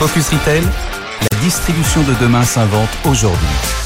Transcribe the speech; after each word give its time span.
Focus 0.00 0.30
Retail, 0.30 0.62
la 1.30 1.38
distribution 1.40 2.02
de 2.04 2.14
demain 2.22 2.42
s'invente 2.42 2.88
aujourd'hui. 3.04 3.79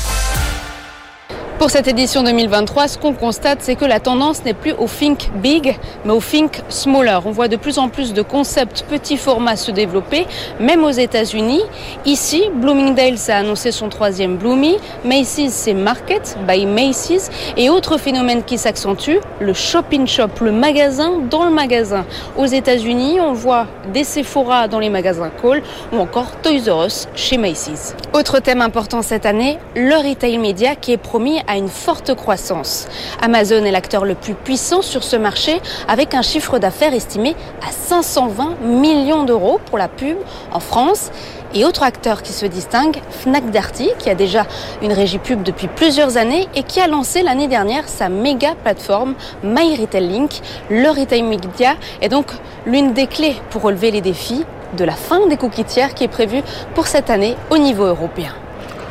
Pour 1.59 1.71
cette 1.71 1.87
édition 1.87 2.25
2023, 2.25 2.89
ce 2.89 2.99
qu'on 2.99 3.15
constate, 3.15 3.59
c'est 3.63 3.77
que 3.77 3.85
la 3.85 4.01
tendance 4.01 4.45
n'est 4.45 4.55
plus 4.55 4.73
au 4.73 4.87
think 4.87 5.31
big, 5.37 5.77
mais 6.05 6.13
au 6.13 6.21
think 6.21 6.61
smaller. 6.69 7.21
On 7.25 7.30
voit 7.30 7.47
de 7.47 7.57
plus 7.57 7.79
en 7.79 7.89
plus 7.89 8.13
de 8.13 8.23
concepts 8.23 8.85
petits 8.91 9.17
formats 9.17 9.55
se 9.55 9.71
développer, 9.71 10.27
même 10.59 10.83
aux 10.83 10.91
États-Unis. 10.91 11.63
Ici, 12.05 12.43
Bloomingdale's 12.53 13.30
a 13.30 13.37
annoncé 13.37 13.71
son 13.71 13.89
troisième 13.89 14.37
Bloomy, 14.37 14.77
Macy's 15.05 15.53
c'est 15.53 15.75
Market 15.75 16.37
by 16.47 16.67
Macy's, 16.67 17.30
et 17.57 17.71
autre 17.71 17.99
phénomène 17.99 18.43
qui 18.43 18.59
s'accentue, 18.59 19.19
le 19.39 19.55
shopping 19.55 20.09
shop, 20.09 20.30
le 20.41 20.51
magasin 20.51 21.21
dans 21.30 21.45
le 21.45 21.52
magasin. 21.52 22.05
Aux 22.37 22.47
États-Unis, 22.47 23.21
on 23.21 23.33
voit 23.33 23.69
des 23.93 24.05
Sephora 24.05 24.66
dans 24.66 24.80
les 24.80 24.91
magasins 24.91 25.30
Cole 25.41 25.63
ou 25.93 25.99
encore 25.99 26.33
Toys 26.43 26.69
R 26.69 26.87
Us 26.87 27.09
chez 27.15 27.39
Macy's. 27.39 27.95
Autre 28.13 28.41
thème 28.41 28.61
important 28.61 29.02
cette 29.02 29.24
année, 29.24 29.59
le 29.77 29.96
retail 29.96 30.39
média 30.39 30.74
qui 30.74 30.93
est 30.93 30.99
promis 30.99 31.41
à 31.46 31.54
une 31.57 31.69
forte 31.69 32.15
croissance. 32.15 32.88
Amazon 33.21 33.65
est 33.65 33.71
l'acteur 33.71 34.05
le 34.05 34.15
plus 34.15 34.35
puissant 34.35 34.83
sur 34.83 35.05
ce 35.05 35.16
marché 35.16 35.61
avec 35.88 36.15
un 36.15 36.23
chiffre 36.23 36.59
d'affaires 36.59 36.95
estimé 36.95 37.37
à 37.66 37.73
520 37.73 38.61
millions 38.63 39.24
d'euros 39.24 39.61
pour 39.66 39.79
la 39.79 39.88
pub 39.88 40.16
en 40.52 40.61
France. 40.61 41.11
Et 41.57 41.65
autre 41.65 41.85
acteur 41.85 42.23
qui 42.23 42.33
se 42.33 42.46
distingue, 42.46 42.96
Fnac 43.11 43.49
Darty, 43.51 43.91
qui 44.01 44.11
a 44.11 44.16
déjà 44.16 44.45
une 44.83 44.93
régie 44.93 45.19
pub 45.19 45.45
depuis 45.45 45.69
plusieurs 45.69 46.16
années 46.16 46.49
et 46.57 46.65
qui 46.65 46.80
a 46.80 46.88
lancé 46.88 47.23
l'année 47.23 47.46
dernière 47.46 47.89
sa 47.89 48.09
méga 48.09 48.57
plateforme 48.65 49.15
My 49.45 49.77
Retail 49.80 50.09
Link. 50.09 50.33
Le 50.68 50.89
retail 50.89 51.23
media 51.23 51.74
est 52.01 52.09
donc 52.09 52.27
l'une 52.66 52.93
des 52.93 53.07
clés 53.07 53.37
pour 53.51 53.63
relever 53.63 53.93
les 53.93 54.01
défis 54.01 54.45
de 54.77 54.85
la 54.85 54.95
fin 54.95 55.29
des 55.29 55.37
coquitières 55.37 55.95
qui 55.95 56.02
est 56.02 56.09
prévue 56.09 56.43
pour 56.74 56.89
cette 56.89 57.09
année 57.09 57.37
au 57.51 57.59
niveau 57.59 57.85
européen. 57.85 58.35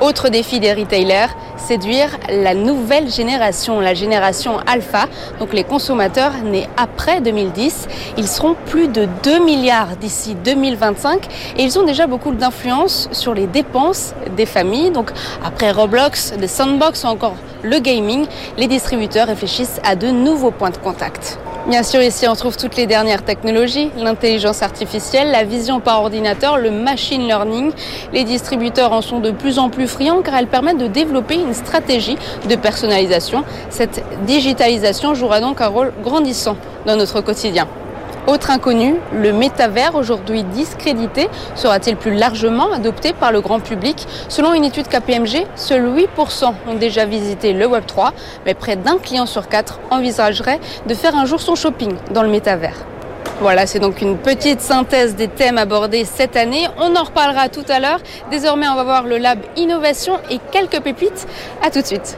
Autre 0.03 0.27
défi 0.27 0.59
des 0.59 0.73
retailers, 0.73 1.29
séduire 1.55 2.09
la 2.27 2.53
nouvelle 2.53 3.09
génération, 3.09 3.79
la 3.79 3.93
génération 3.93 4.57
alpha, 4.67 5.05
donc 5.39 5.53
les 5.53 5.63
consommateurs 5.63 6.33
nés 6.43 6.67
après 6.75 7.21
2010. 7.21 7.87
Ils 8.17 8.27
seront 8.27 8.53
plus 8.65 8.89
de 8.89 9.07
2 9.23 9.45
milliards 9.45 9.95
d'ici 9.95 10.35
2025 10.35 11.25
et 11.57 11.63
ils 11.63 11.79
ont 11.79 11.83
déjà 11.83 12.05
beaucoup 12.05 12.33
d'influence 12.33 13.07
sur 13.13 13.33
les 13.33 13.47
dépenses 13.47 14.13
des 14.35 14.45
familles. 14.45 14.91
Donc 14.91 15.09
après 15.41 15.71
Roblox, 15.71 16.33
les 16.37 16.49
sandbox 16.49 17.05
ou 17.05 17.07
encore 17.07 17.37
le 17.61 17.79
gaming, 17.79 18.25
les 18.57 18.67
distributeurs 18.67 19.27
réfléchissent 19.27 19.79
à 19.85 19.95
de 19.95 20.07
nouveaux 20.07 20.51
points 20.51 20.71
de 20.71 20.77
contact. 20.77 21.39
Bien 21.67 21.81
sûr, 21.81 22.01
ici 22.01 22.27
on 22.27 22.35
trouve 22.35 22.57
toutes 22.57 22.75
les 22.75 22.87
dernières 22.87 23.23
technologies, 23.23 23.89
l'intelligence 23.95 24.61
artificielle, 24.61 25.31
la 25.31 25.45
vision 25.45 25.79
par 25.79 26.01
ordinateur, 26.01 26.57
le 26.57 26.71
machine 26.71 27.25
learning. 27.25 27.71
Les 28.11 28.25
distributeurs 28.25 28.91
en 28.91 29.01
sont 29.01 29.21
de 29.21 29.31
plus 29.31 29.59
en 29.59 29.69
plus 29.69 29.87
friands 29.87 30.21
car 30.21 30.35
elles 30.35 30.47
permettent 30.47 30.77
de 30.77 30.87
développer 30.87 31.35
une 31.35 31.53
stratégie 31.53 32.17
de 32.49 32.55
personnalisation. 32.57 33.45
Cette 33.69 34.03
digitalisation 34.25 35.13
jouera 35.13 35.39
donc 35.39 35.61
un 35.61 35.67
rôle 35.67 35.93
grandissant 36.03 36.57
dans 36.85 36.97
notre 36.97 37.21
quotidien. 37.21 37.65
Autre 38.25 38.51
inconnu, 38.51 38.95
le 39.13 39.33
métavers, 39.33 39.95
aujourd'hui 39.95 40.43
discrédité, 40.43 41.27
sera-t-il 41.55 41.97
plus 41.97 42.15
largement 42.15 42.71
adopté 42.71 43.11
par 43.11 43.33
le 43.33 43.41
grand 43.41 43.59
public 43.59 44.07
Selon 44.29 44.53
une 44.53 44.63
étude 44.63 44.87
KPMG, 44.87 45.45
seuls 45.55 45.85
8% 45.85 46.53
ont 46.69 46.73
déjà 46.75 47.05
visité 47.05 47.51
le 47.51 47.65
Web3, 47.65 48.11
mais 48.45 48.53
près 48.53 48.77
d'un 48.77 48.97
client 48.97 49.25
sur 49.25 49.49
quatre 49.49 49.81
envisagerait 49.91 50.61
de 50.87 50.93
faire 50.93 51.15
un 51.15 51.25
jour 51.25 51.41
son 51.41 51.55
shopping 51.55 51.95
dans 52.11 52.23
le 52.23 52.29
métavers. 52.29 52.85
Voilà, 53.41 53.67
c'est 53.67 53.79
donc 53.79 54.01
une 54.01 54.17
petite 54.17 54.61
synthèse 54.61 55.15
des 55.15 55.27
thèmes 55.27 55.57
abordés 55.57 56.05
cette 56.05 56.37
année. 56.37 56.67
On 56.77 56.95
en 56.95 57.03
reparlera 57.03 57.49
tout 57.49 57.65
à 57.67 57.81
l'heure. 57.81 57.99
Désormais, 58.31 58.69
on 58.69 58.75
va 58.75 58.83
voir 58.85 59.03
le 59.03 59.17
lab 59.17 59.39
innovation 59.57 60.17
et 60.29 60.39
quelques 60.51 60.81
pépites. 60.81 61.27
À 61.61 61.69
tout 61.69 61.81
de 61.81 61.85
suite. 61.85 62.17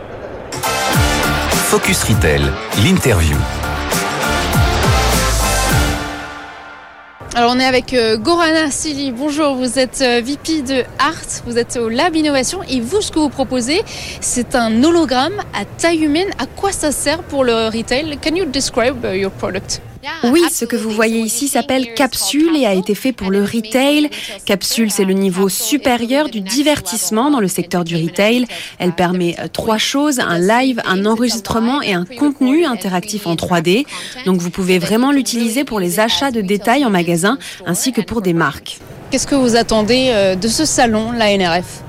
Focus 1.51 2.03
Retail, 2.03 2.43
l'interview. 2.83 3.37
Alors 7.37 7.51
on 7.53 7.59
est 7.59 7.65
avec 7.65 7.93
euh, 7.93 8.15
Gorana 8.17 8.71
Sili. 8.71 9.11
Bonjour, 9.11 9.55
vous 9.55 9.77
êtes 9.77 10.01
euh, 10.01 10.21
VP 10.23 10.61
de 10.61 10.85
Art, 10.99 11.43
vous 11.45 11.57
êtes 11.57 11.75
au 11.75 11.89
Lab 11.89 12.15
Innovation 12.15 12.63
et 12.63 12.79
vous, 12.79 13.01
ce 13.01 13.11
que 13.11 13.19
vous 13.19 13.27
proposez, 13.27 13.83
c'est 14.21 14.55
un 14.55 14.81
hologramme 14.81 15.41
à 15.53 15.65
taille 15.65 16.05
humaine. 16.05 16.29
À 16.39 16.45
quoi 16.45 16.71
ça 16.71 16.93
sert 16.93 17.23
pour 17.23 17.43
le 17.43 17.67
retail? 17.67 18.17
Can 18.23 18.35
you 18.35 18.45
describe 18.45 19.03
uh, 19.03 19.17
your 19.17 19.31
product? 19.31 19.81
Oui, 20.23 20.43
ce 20.51 20.65
que 20.65 20.75
vous 20.75 20.89
voyez 20.89 21.19
ici 21.19 21.47
s'appelle 21.47 21.93
Capsule 21.93 22.55
et 22.55 22.65
a 22.65 22.73
été 22.73 22.95
fait 22.95 23.11
pour 23.11 23.31
le 23.31 23.43
retail. 23.43 24.09
Capsule, 24.45 24.91
c'est 24.91 25.05
le 25.05 25.13
niveau 25.13 25.49
supérieur 25.49 26.29
du 26.29 26.41
divertissement 26.41 27.31
dans 27.31 27.39
le 27.39 27.47
secteur 27.47 27.83
du 27.83 27.95
retail. 27.95 28.45
Elle 28.79 28.93
permet 28.93 29.35
euh, 29.39 29.47
trois 29.51 29.77
choses, 29.77 30.19
un 30.19 30.39
live, 30.39 30.81
un 30.85 31.05
enregistrement 31.05 31.81
et 31.81 31.93
un 31.93 32.05
contenu 32.05 32.65
interactif 32.65 33.27
en 33.27 33.35
3D. 33.35 33.85
Donc 34.25 34.39
vous 34.39 34.49
pouvez 34.49 34.79
vraiment 34.79 35.11
l'utiliser 35.11 35.63
pour 35.63 35.79
les 35.79 35.99
achats 35.99 36.31
de 36.31 36.41
détails 36.41 36.85
en 36.85 36.89
magasin 36.89 37.37
ainsi 37.65 37.91
que 37.91 38.01
pour 38.01 38.21
des 38.21 38.33
marques. 38.33 38.79
Qu'est-ce 39.11 39.27
que 39.27 39.35
vous 39.35 39.55
attendez 39.55 40.09
euh, 40.09 40.35
de 40.35 40.47
ce 40.47 40.65
salon, 40.65 41.11
la 41.11 41.35
NRF 41.37 41.83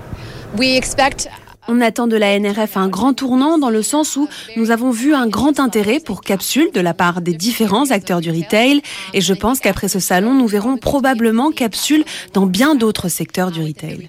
on 1.68 1.80
attend 1.80 2.06
de 2.06 2.16
la 2.16 2.38
NRF 2.38 2.76
un 2.76 2.88
grand 2.88 3.14
tournant 3.14 3.58
dans 3.58 3.70
le 3.70 3.82
sens 3.82 4.16
où 4.16 4.28
nous 4.56 4.70
avons 4.70 4.90
vu 4.90 5.14
un 5.14 5.26
grand 5.26 5.60
intérêt 5.60 6.00
pour 6.00 6.20
Capsule 6.20 6.70
de 6.72 6.80
la 6.80 6.94
part 6.94 7.20
des 7.20 7.34
différents 7.34 7.90
acteurs 7.90 8.20
du 8.20 8.30
retail. 8.30 8.82
Et 9.14 9.20
je 9.20 9.34
pense 9.34 9.60
qu'après 9.60 9.88
ce 9.88 9.98
salon, 9.98 10.34
nous 10.34 10.46
verrons 10.46 10.76
probablement 10.76 11.50
Capsule 11.50 12.04
dans 12.32 12.46
bien 12.46 12.74
d'autres 12.74 13.08
secteurs 13.08 13.50
du 13.50 13.62
retail. 13.62 14.08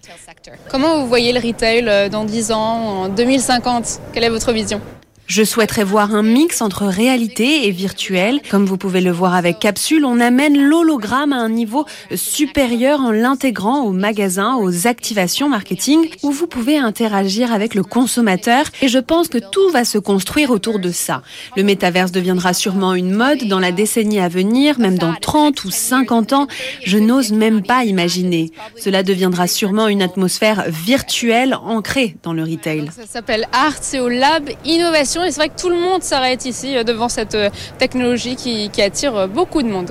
Comment 0.69 1.01
vous 1.01 1.07
voyez 1.07 1.33
le 1.33 1.39
retail 1.39 1.87
euh, 1.87 2.09
dans 2.09 2.25
10 2.25 2.51
ans, 2.51 2.57
en 2.57 3.09
2050 3.09 4.01
Quelle 4.13 4.23
est 4.23 4.29
votre 4.29 4.51
vision? 4.51 4.81
Je 5.27 5.43
souhaiterais 5.43 5.83
voir 5.83 6.15
un 6.15 6.23
mix 6.23 6.61
entre 6.61 6.85
réalité 6.85 7.67
et 7.67 7.71
virtuel. 7.71 8.39
Comme 8.49 8.65
vous 8.65 8.77
pouvez 8.77 9.01
le 9.01 9.11
voir 9.11 9.35
avec 9.35 9.59
Capsule, 9.59 10.05
on 10.05 10.19
amène 10.19 10.57
l'hologramme 10.57 11.33
à 11.33 11.37
un 11.37 11.49
niveau 11.49 11.85
supérieur 12.15 13.01
en 13.01 13.11
l'intégrant 13.11 13.81
au 13.81 13.91
magasin, 13.91 14.55
aux 14.55 14.87
activations 14.87 15.49
marketing, 15.49 16.09
où 16.23 16.31
vous 16.31 16.47
pouvez 16.47 16.77
interagir 16.77 17.51
avec 17.51 17.75
le 17.75 17.83
consommateur. 17.83 18.65
Et 18.81 18.87
je 18.87 18.99
pense 18.99 19.27
que 19.27 19.37
tout 19.37 19.69
va 19.69 19.83
se 19.83 19.97
construire 19.97 20.49
autour 20.49 20.79
de 20.79 20.91
ça. 20.91 21.21
Le 21.57 21.63
métaverse 21.63 22.11
deviendra 22.11 22.53
sûrement 22.53 22.93
une 22.93 23.11
mode 23.11 23.43
dans 23.49 23.59
la 23.59 23.73
décennie 23.73 24.21
à 24.21 24.29
venir, 24.29 24.79
même 24.79 24.97
dans 24.97 25.13
30 25.13 25.65
ou 25.65 25.71
50 25.71 26.33
ans. 26.33 26.47
Je 26.85 26.97
n'ose 26.97 27.33
même 27.33 27.63
pas 27.63 27.83
imaginer. 27.83 28.51
Cela 28.77 29.03
deviendra 29.03 29.47
sûrement 29.47 29.89
une 29.89 30.01
atmosphère 30.01 30.65
virtuelle 30.69 31.55
ancrée 31.55 32.15
dans 32.23 32.33
le 32.33 32.43
retail. 32.43 32.89
Ça 32.95 33.05
s'appelle 33.05 33.45
Art, 33.51 33.75
c'est 33.81 33.99
au 33.99 34.07
Lab 34.07 34.49
Innovation 34.63 35.16
et 35.23 35.31
c'est 35.31 35.39
vrai 35.39 35.49
que 35.49 35.59
tout 35.59 35.69
le 35.69 35.77
monde 35.77 36.03
s'arrête 36.03 36.45
ici 36.45 36.77
euh, 36.77 36.83
devant 36.83 37.09
cette 37.09 37.35
euh, 37.35 37.49
technologie 37.77 38.35
qui, 38.35 38.69
attire 38.81 39.15
euh, 39.15 39.27
beaucoup 39.27 39.61
de 39.61 39.67
monde. 39.67 39.89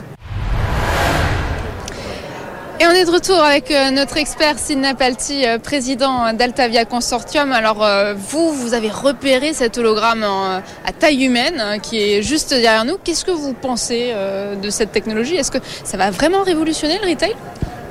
Et 2.79 2.87
on 2.87 2.91
est 2.91 3.07
de 3.07 3.11
retour 3.11 3.39
avec 3.39 3.73
notre 3.95 4.19
expert 4.19 4.59
Sidney 4.59 4.93
Palti, 4.93 5.47
président 5.63 6.35
d'Altavia 6.35 6.85
Consortium. 6.85 7.51
Alors 7.53 7.83
vous, 8.15 8.53
vous 8.53 8.75
avez 8.75 8.91
repéré 8.91 9.55
cet 9.55 9.79
hologramme 9.79 10.23
à 10.23 10.93
taille 10.93 11.25
humaine 11.25 11.81
qui 11.83 11.99
est 11.99 12.21
juste 12.21 12.51
derrière 12.51 12.85
nous. 12.85 12.99
Qu'est-ce 13.03 13.25
que 13.25 13.31
vous 13.31 13.55
pensez 13.55 14.13
de 14.63 14.69
cette 14.69 14.93
technologie? 14.93 15.37
Est-ce 15.37 15.51
que 15.51 15.59
ça 15.85 15.97
va 15.97 16.11
vraiment 16.11 16.43
révolutionner 16.43 16.99
le 17.03 17.09
retail? 17.09 17.35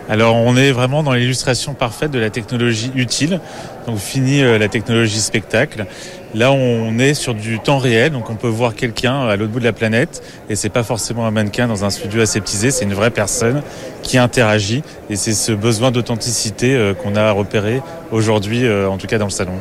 Alors 0.08 0.36
on 0.36 0.56
est 0.56 0.72
vraiment 0.72 1.02
dans 1.02 1.14
l'illustration 1.14 1.74
parfaite 1.74 2.12
de 2.12 2.20
la 2.20 2.30
technologie 2.30 2.92
utile. 2.96 3.40
Donc 3.88 3.98
fini 3.98 4.44
la 4.44 4.68
technologie 4.68 5.20
spectacle. 5.20 5.88
Là, 6.36 6.52
on 6.52 7.00
est 7.00 7.14
sur 7.14 7.34
du 7.34 7.60
temps 7.60 7.78
réel, 7.78 8.12
donc 8.12 8.30
on 8.30 8.36
peut 8.36 8.50
voir 8.50 8.76
quelqu'un 8.76 9.26
à 9.28 9.36
l'autre 9.38 9.54
bout 9.54 9.60
de 9.60 9.66
la 9.66 9.74
planète, 9.74 10.22
et 10.50 10.56
c'est 10.56 10.70
pas 10.70 10.84
forcément 10.84 11.26
un 11.26 11.32
mannequin 11.32 11.68
dans 11.68 11.86
un 11.86 11.90
studio 11.90 12.22
aseptisé, 12.22 12.72
c'est 12.72 12.84
une 12.84 12.94
vraie 12.94 13.10
personne 13.10 13.64
qui 14.04 14.18
interagit, 14.18 14.84
et 15.10 15.16
c'est 15.16 15.34
ce 15.34 15.54
besoin 15.54 15.92
d'authenticité 15.92 16.76
euh, 16.76 16.94
qu'on 16.94 17.16
a 17.16 17.32
repéré 17.32 17.82
aujourd'hui, 18.12 18.66
euh, 18.66 18.90
en 18.90 18.98
tout 18.98 19.08
cas 19.08 19.18
dans 19.18 19.26
le 19.26 19.32
salon. 19.32 19.54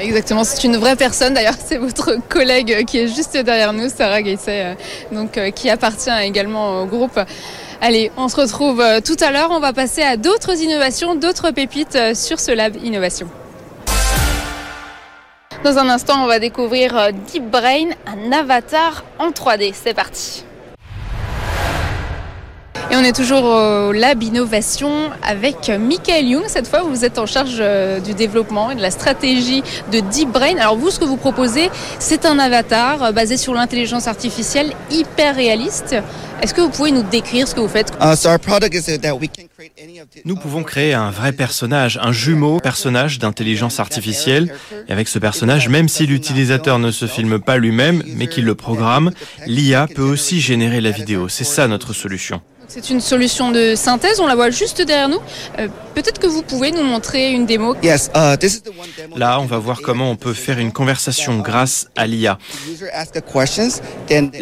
Exactement, 0.00 0.44
c'est 0.44 0.64
une 0.64 0.76
vraie 0.76 0.96
personne. 0.96 1.34
D'ailleurs, 1.34 1.54
c'est 1.64 1.78
votre 1.78 2.16
collègue 2.28 2.84
qui 2.86 2.98
est 2.98 3.08
juste 3.08 3.36
derrière 3.36 3.72
nous, 3.72 3.88
Sarah 3.88 4.22
Gaisset, 4.22 4.76
euh, 5.12 5.50
qui 5.50 5.70
appartient 5.70 6.10
également 6.22 6.82
au 6.82 6.86
groupe. 6.86 7.18
Allez, 7.80 8.10
on 8.16 8.28
se 8.28 8.36
retrouve 8.36 8.80
euh, 8.80 9.00
tout 9.00 9.16
à 9.20 9.30
l'heure. 9.30 9.50
On 9.50 9.60
va 9.60 9.72
passer 9.72 10.02
à 10.02 10.16
d'autres 10.16 10.60
innovations, 10.60 11.14
d'autres 11.14 11.50
pépites 11.50 11.96
euh, 11.96 12.14
sur 12.14 12.40
ce 12.40 12.50
lab 12.50 12.76
innovation. 12.82 13.28
Dans 15.64 15.78
un 15.78 15.88
instant, 15.88 16.22
on 16.22 16.26
va 16.26 16.38
découvrir 16.38 16.94
euh, 16.94 17.10
Deep 17.10 17.50
Brain, 17.50 17.88
un 18.06 18.32
avatar 18.32 19.02
en 19.18 19.30
3D. 19.30 19.72
C'est 19.72 19.94
parti. 19.94 20.44
Et 22.94 22.96
on 22.96 23.02
est 23.02 23.16
toujours 23.16 23.42
au 23.42 23.90
Lab 23.90 24.22
Innovation 24.22 25.10
avec 25.20 25.68
Michael 25.68 26.26
Young. 26.26 26.44
Cette 26.46 26.68
fois, 26.68 26.82
vous 26.82 27.04
êtes 27.04 27.18
en 27.18 27.26
charge 27.26 27.56
euh, 27.58 27.98
du 27.98 28.14
développement 28.14 28.70
et 28.70 28.76
de 28.76 28.80
la 28.80 28.92
stratégie 28.92 29.64
de 29.90 29.98
Deep 29.98 30.30
Brain. 30.30 30.58
Alors 30.58 30.76
vous, 30.76 30.90
ce 30.92 31.00
que 31.00 31.04
vous 31.04 31.16
proposez, 31.16 31.70
c'est 31.98 32.24
un 32.24 32.38
avatar 32.38 33.02
euh, 33.02 33.10
basé 33.10 33.36
sur 33.36 33.52
l'intelligence 33.52 34.06
artificielle 34.06 34.72
hyper 34.92 35.34
réaliste. 35.34 35.96
Est-ce 36.40 36.54
que 36.54 36.60
vous 36.60 36.68
pouvez 36.68 36.92
nous 36.92 37.02
décrire 37.02 37.48
ce 37.48 37.56
que 37.56 37.60
vous 37.60 37.68
faites? 37.68 37.90
Nous 40.24 40.36
pouvons 40.36 40.62
créer 40.62 40.94
un 40.94 41.10
vrai 41.10 41.32
personnage, 41.32 41.98
un 42.00 42.12
jumeau 42.12 42.60
personnage 42.60 43.18
d'intelligence 43.18 43.80
artificielle. 43.80 44.54
Et 44.88 44.92
avec 44.92 45.08
ce 45.08 45.18
personnage, 45.18 45.68
même 45.68 45.88
si 45.88 46.06
l'utilisateur 46.06 46.78
ne 46.78 46.92
se 46.92 47.06
filme 47.06 47.40
pas 47.40 47.56
lui-même, 47.56 48.04
mais 48.06 48.28
qu'il 48.28 48.44
le 48.44 48.54
programme, 48.54 49.10
l'IA 49.46 49.88
peut 49.92 50.02
aussi 50.02 50.40
générer 50.40 50.80
la 50.80 50.92
vidéo. 50.92 51.28
C'est 51.28 51.42
ça 51.42 51.66
notre 51.66 51.92
solution. 51.92 52.40
C'est 52.74 52.90
une 52.90 53.00
solution 53.00 53.52
de 53.52 53.76
synthèse, 53.76 54.18
on 54.18 54.26
la 54.26 54.34
voit 54.34 54.50
juste 54.50 54.82
derrière 54.82 55.08
nous. 55.08 55.20
Euh, 55.60 55.68
Peut-être 55.94 56.18
que 56.18 56.26
vous 56.26 56.42
pouvez 56.42 56.72
nous 56.72 56.82
montrer 56.82 57.30
une 57.30 57.46
démo. 57.46 57.76
uh, 57.84 59.16
Là, 59.16 59.38
on 59.38 59.44
va 59.44 59.58
voir 59.58 59.80
comment 59.80 60.10
on 60.10 60.16
peut 60.16 60.32
faire 60.32 60.58
une 60.58 60.72
conversation 60.72 61.38
grâce 61.38 61.86
à 61.94 62.08
l'IA. 62.08 62.36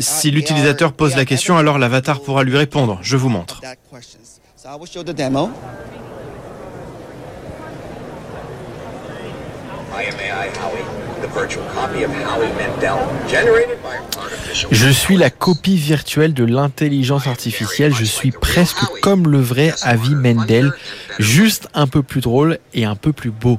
Si 0.01 0.31
l'utilisateur 0.31 0.95
pose 0.95 1.15
la 1.15 1.27
question, 1.27 1.59
alors 1.59 1.79
l'avatar 1.79 2.23
pourra 2.23 2.43
lui 2.43 2.57
répondre. 2.57 2.99
Je 3.03 3.19
vous 3.19 3.29
montre. 3.29 3.61
Je 14.71 14.89
suis 14.89 15.17
la 15.17 15.31
copie 15.31 15.77
virtuelle 15.77 16.35
de 16.35 16.45
l'intelligence 16.45 17.27
artificielle. 17.27 17.95
Je 17.95 18.05
suis 18.05 18.31
presque 18.31 18.85
comme 19.01 19.31
le 19.31 19.41
vrai 19.41 19.75
Avi 19.83 20.15
Mendel, 20.15 20.73
juste 21.19 21.69
un 21.75 21.87
peu 21.87 22.03
plus 22.03 22.21
drôle 22.21 22.59
et 22.75 22.85
un 22.85 22.97
peu 22.97 23.13
plus 23.13 23.31
beau. 23.31 23.59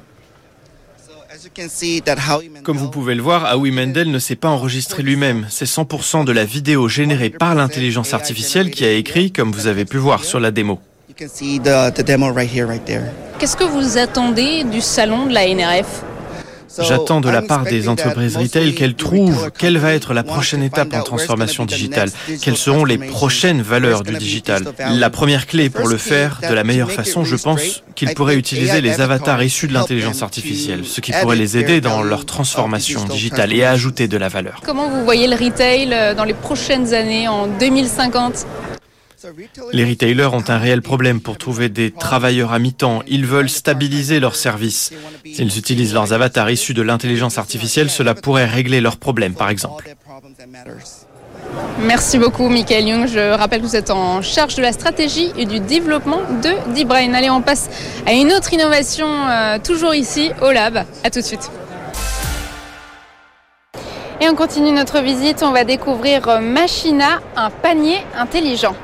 Comme 2.64 2.78
vous 2.78 2.90
pouvez 2.90 3.16
le 3.16 3.22
voir, 3.22 3.56
Howie 3.56 3.72
Mendel 3.72 4.10
ne 4.10 4.20
s'est 4.20 4.36
pas 4.36 4.50
enregistré 4.50 5.04
lui-même. 5.04 5.46
C'est 5.50 5.66
100% 5.66 6.26
de 6.26 6.32
la 6.32 6.46
vidéo 6.46 6.88
générée 6.88 7.30
par 7.30 7.54
l'intelligence 7.54 8.14
artificielle 8.14 8.72
qui 8.72 8.86
a 8.86 8.92
écrit, 8.92 9.32
comme 9.32 9.52
vous 9.52 9.68
avez 9.68 9.86
pu 9.86 9.98
voir 9.98 10.24
sur 10.24 10.40
la 10.40 10.52
démo. 10.52 10.80
Qu'est-ce 11.16 11.58
que 13.58 13.64
vous 13.64 13.98
attendez 13.98 14.64
du 14.64 14.82
salon 14.82 15.28
de 15.28 15.34
la 15.34 15.48
NRF 15.48 16.04
J'attends 16.80 17.22
de 17.22 17.30
la 17.30 17.42
part 17.42 17.64
des 17.64 17.88
entreprises 17.88 18.38
retail 18.38 18.74
qu'elles 18.74 18.96
trouvent 18.96 19.52
quelle 19.58 19.78
va 19.78 19.94
être 19.94 20.14
la 20.14 20.24
prochaine 20.24 20.64
étape 20.64 20.94
en 20.94 21.02
transformation 21.02 21.66
digitale, 21.66 22.10
quelles 22.42 22.58
seront 22.58 22.86
les 22.86 22.98
prochaines 22.98 23.62
valeurs 23.62 24.04
du 24.04 24.16
digital. 24.16 24.64
La 24.80 25.10
première 25.10 25.48
clé 25.48 25.70
pour 25.70 25.88
le 25.88 25.98
faire 25.98 26.40
de 26.48 26.54
la 26.54 26.64
meilleure 26.64 26.92
façon, 26.92 27.24
je 27.24 27.36
pense 27.36 27.84
qu'ils 27.96 28.14
pourraient 28.14 28.38
utiliser 28.38 28.82
les 28.82 29.02
avatars 29.02 29.44
issus 29.44 29.68
de 29.68 29.74
l'intelligence 29.74 30.24
artificielle, 30.24 30.86
ce 30.86 31.02
qui 31.02 31.12
pourrait 31.12 31.36
les 31.36 31.58
aider 31.58 31.82
dans 31.82 32.04
leur 32.04 32.26
transformation 32.26 33.06
digitale 33.06 33.54
et 33.54 33.64
à 33.64 33.72
ajouter 33.72 34.08
de 34.08 34.18
la 34.18 34.30
valeur. 34.30 34.62
Comment 34.66 34.90
vous 34.90 35.04
voyez 35.04 35.28
le 35.28 35.36
retail 35.36 35.90
euh, 35.94 36.14
dans 36.14 36.24
les 36.24 36.34
prochaines 36.34 36.94
années, 36.94 37.28
en 37.28 37.48
2050 37.48 38.46
les 39.72 39.86
retailers 39.86 40.34
ont 40.34 40.44
un 40.48 40.58
réel 40.58 40.82
problème 40.82 41.22
pour 41.22 41.38
trouver 41.38 41.70
des 41.70 41.92
travailleurs 41.92 42.52
à 42.52 42.60
mi-temps. 42.60 43.04
Ils 43.08 43.26
veulent 43.26 43.50
stabiliser 43.50 44.20
leurs 44.20 44.36
services. 44.36 44.92
S'ils 45.26 45.58
utilisent 45.58 45.94
leurs 45.94 46.14
avatars 46.14 46.50
issus 46.50 46.74
de 46.74 46.82
l'intelligence 46.82 47.38
artificielle, 47.38 47.90
cela 47.90 48.16
pourrait 48.16 48.46
régler 48.46 48.82
leurs 48.82 48.98
problèmes, 48.98 49.34
par 49.34 49.50
exemple. 49.50 49.96
Merci 51.80 52.20
beaucoup, 52.20 52.50
Michael 52.50 52.88
Young. 52.88 53.08
Je 53.08 53.34
rappelle 53.34 53.62
que 53.62 53.66
vous 53.66 53.76
êtes 53.76 53.92
en 53.92 54.22
charge 54.22 54.56
de 54.56 54.62
la 54.62 54.72
stratégie 54.72 55.32
et 55.38 55.46
du 55.46 55.60
développement 55.60 56.22
de 56.42 56.74
D-Brain. 56.74 57.14
Allez, 57.14 57.30
on 57.30 57.42
passe 57.42 57.70
à 58.06 58.14
une 58.14 58.32
autre 58.32 58.54
innovation, 58.54 59.08
euh, 59.08 59.58
toujours 59.60 59.96
ici, 59.96 60.32
au 60.42 60.52
Lab. 60.52 60.86
À 61.04 61.10
tout 61.10 61.20
de 61.20 61.26
suite. 61.26 61.50
Et 64.22 64.30
on 64.30 64.36
continue 64.36 64.72
notre 64.72 65.02
visite. 65.02 65.44
On 65.44 65.52
va 65.52 65.64
découvrir 65.64 66.28
euh, 66.28 66.40
Machina, 66.40 67.20
un 67.36 67.50
panier 67.50 67.98
intelligent. 68.16 68.76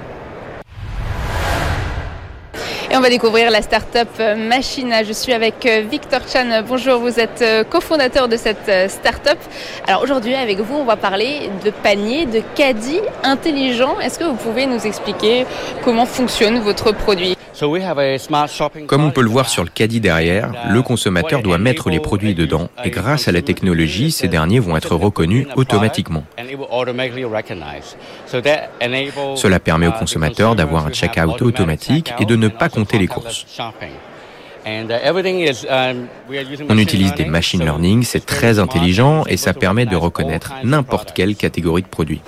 Et 2.92 2.98
on 2.98 3.02
va 3.02 3.10
découvrir 3.10 3.52
la 3.52 3.62
start-up 3.62 4.08
Machina. 4.36 5.04
Je 5.04 5.14
suis 5.14 5.32
avec 5.32 5.64
euh, 5.68 5.84
Victor 5.88 6.22
Chan. 6.28 6.64
Bonjour, 6.68 7.00
vous 7.00 7.20
êtes 7.20 7.44
euh, 7.44 7.64
cofondateur 7.64 8.28
de 8.28 8.36
cette 8.36 8.90
start-up. 8.90 9.38
Alors 9.86 10.02
aujourd'hui, 10.02 10.34
avec 10.34 10.60
vous, 10.60 10.76
on 10.76 10.86
va 10.86 10.96
parler 10.96 11.52
de 11.64 11.70
panier, 11.70 12.26
de 12.26 12.42
caddie 12.56 13.02
intelligent. 13.24 14.00
Est-ce 14.00 14.18
que 14.18 14.24
vous 14.24 14.34
pouvez 14.34 14.66
nous 14.66 14.88
expliquer 14.88 15.46
comment 15.84 16.08
fonctionne 16.08 16.60
votre 16.62 16.92
produit? 16.92 17.36
Comme 18.88 19.04
on 19.04 19.12
peut 19.12 19.22
le 19.22 19.30
voir 19.30 19.50
sur 19.50 19.64
le 19.64 19.70
caddie 19.70 20.00
derrière, 20.00 20.52
le 20.70 20.82
consommateur 20.82 21.42
doit 21.42 21.58
mettre 21.58 21.90
les 21.90 22.00
produits 22.00 22.36
dedans 22.36 22.70
et 22.84 22.90
grâce 22.90 23.28
à 23.28 23.32
la 23.32 23.42
technologie, 23.42 24.12
ces 24.12 24.28
derniers 24.28 24.60
vont 24.60 24.78
être 24.78 24.96
reconnus 24.96 25.48
automatiquement. 25.56 26.24
Cela 29.36 29.60
permet 29.60 29.88
au 29.88 29.92
consommateur 29.92 30.56
d'avoir 30.56 30.88
un 30.88 30.92
check-out 30.92 31.42
automatique 31.42 32.14
et 32.20 32.26
de 32.26 32.36
ne 32.36 32.48
pas 32.48 32.70
compter 32.70 32.98
les 32.98 33.08
courses. 33.08 33.46
On 36.70 36.78
utilise 36.78 37.14
des 37.16 37.26
machine 37.26 37.64
learning, 37.64 38.04
c'est 38.04 38.26
très 38.26 38.60
intelligent 38.60 39.24
et 39.28 39.38
ça 39.38 39.54
permet 39.54 39.86
de 39.86 39.96
reconnaître 39.96 40.54
n'importe 40.64 41.14
quelle 41.14 41.36
catégorie 41.36 41.82
de 41.82 41.88
produits. 41.88 42.22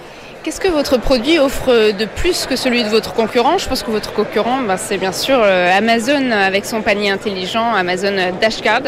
Qu'est-ce 0.43 0.59
que 0.59 0.69
votre 0.69 0.97
produit 0.97 1.37
offre 1.37 1.91
de 1.91 2.05
plus 2.05 2.47
que 2.47 2.55
celui 2.55 2.83
de 2.83 2.89
votre 2.89 3.13
concurrent? 3.13 3.59
Je 3.59 3.69
pense 3.69 3.83
que 3.83 3.91
votre 3.91 4.11
concurrent, 4.11 4.63
ben, 4.63 4.75
c'est 4.75 4.97
bien 4.97 5.11
sûr 5.11 5.39
Amazon 5.43 6.31
avec 6.31 6.65
son 6.65 6.81
panier 6.81 7.11
intelligent, 7.11 7.75
Amazon 7.75 8.15
Dashcard. 8.41 8.81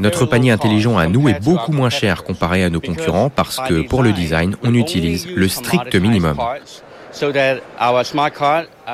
Notre 0.00 0.26
panier 0.26 0.50
intelligent 0.50 0.98
à 0.98 1.06
nous 1.06 1.28
est 1.28 1.40
beaucoup 1.40 1.70
moins 1.70 1.90
cher 1.90 2.24
comparé 2.24 2.64
à 2.64 2.70
nos 2.70 2.80
concurrents 2.80 3.30
parce 3.30 3.58
que 3.68 3.86
pour 3.86 4.02
le 4.02 4.12
design, 4.12 4.56
on 4.64 4.74
utilise 4.74 5.28
le 5.28 5.46
strict 5.46 5.94
minimum. 5.94 6.36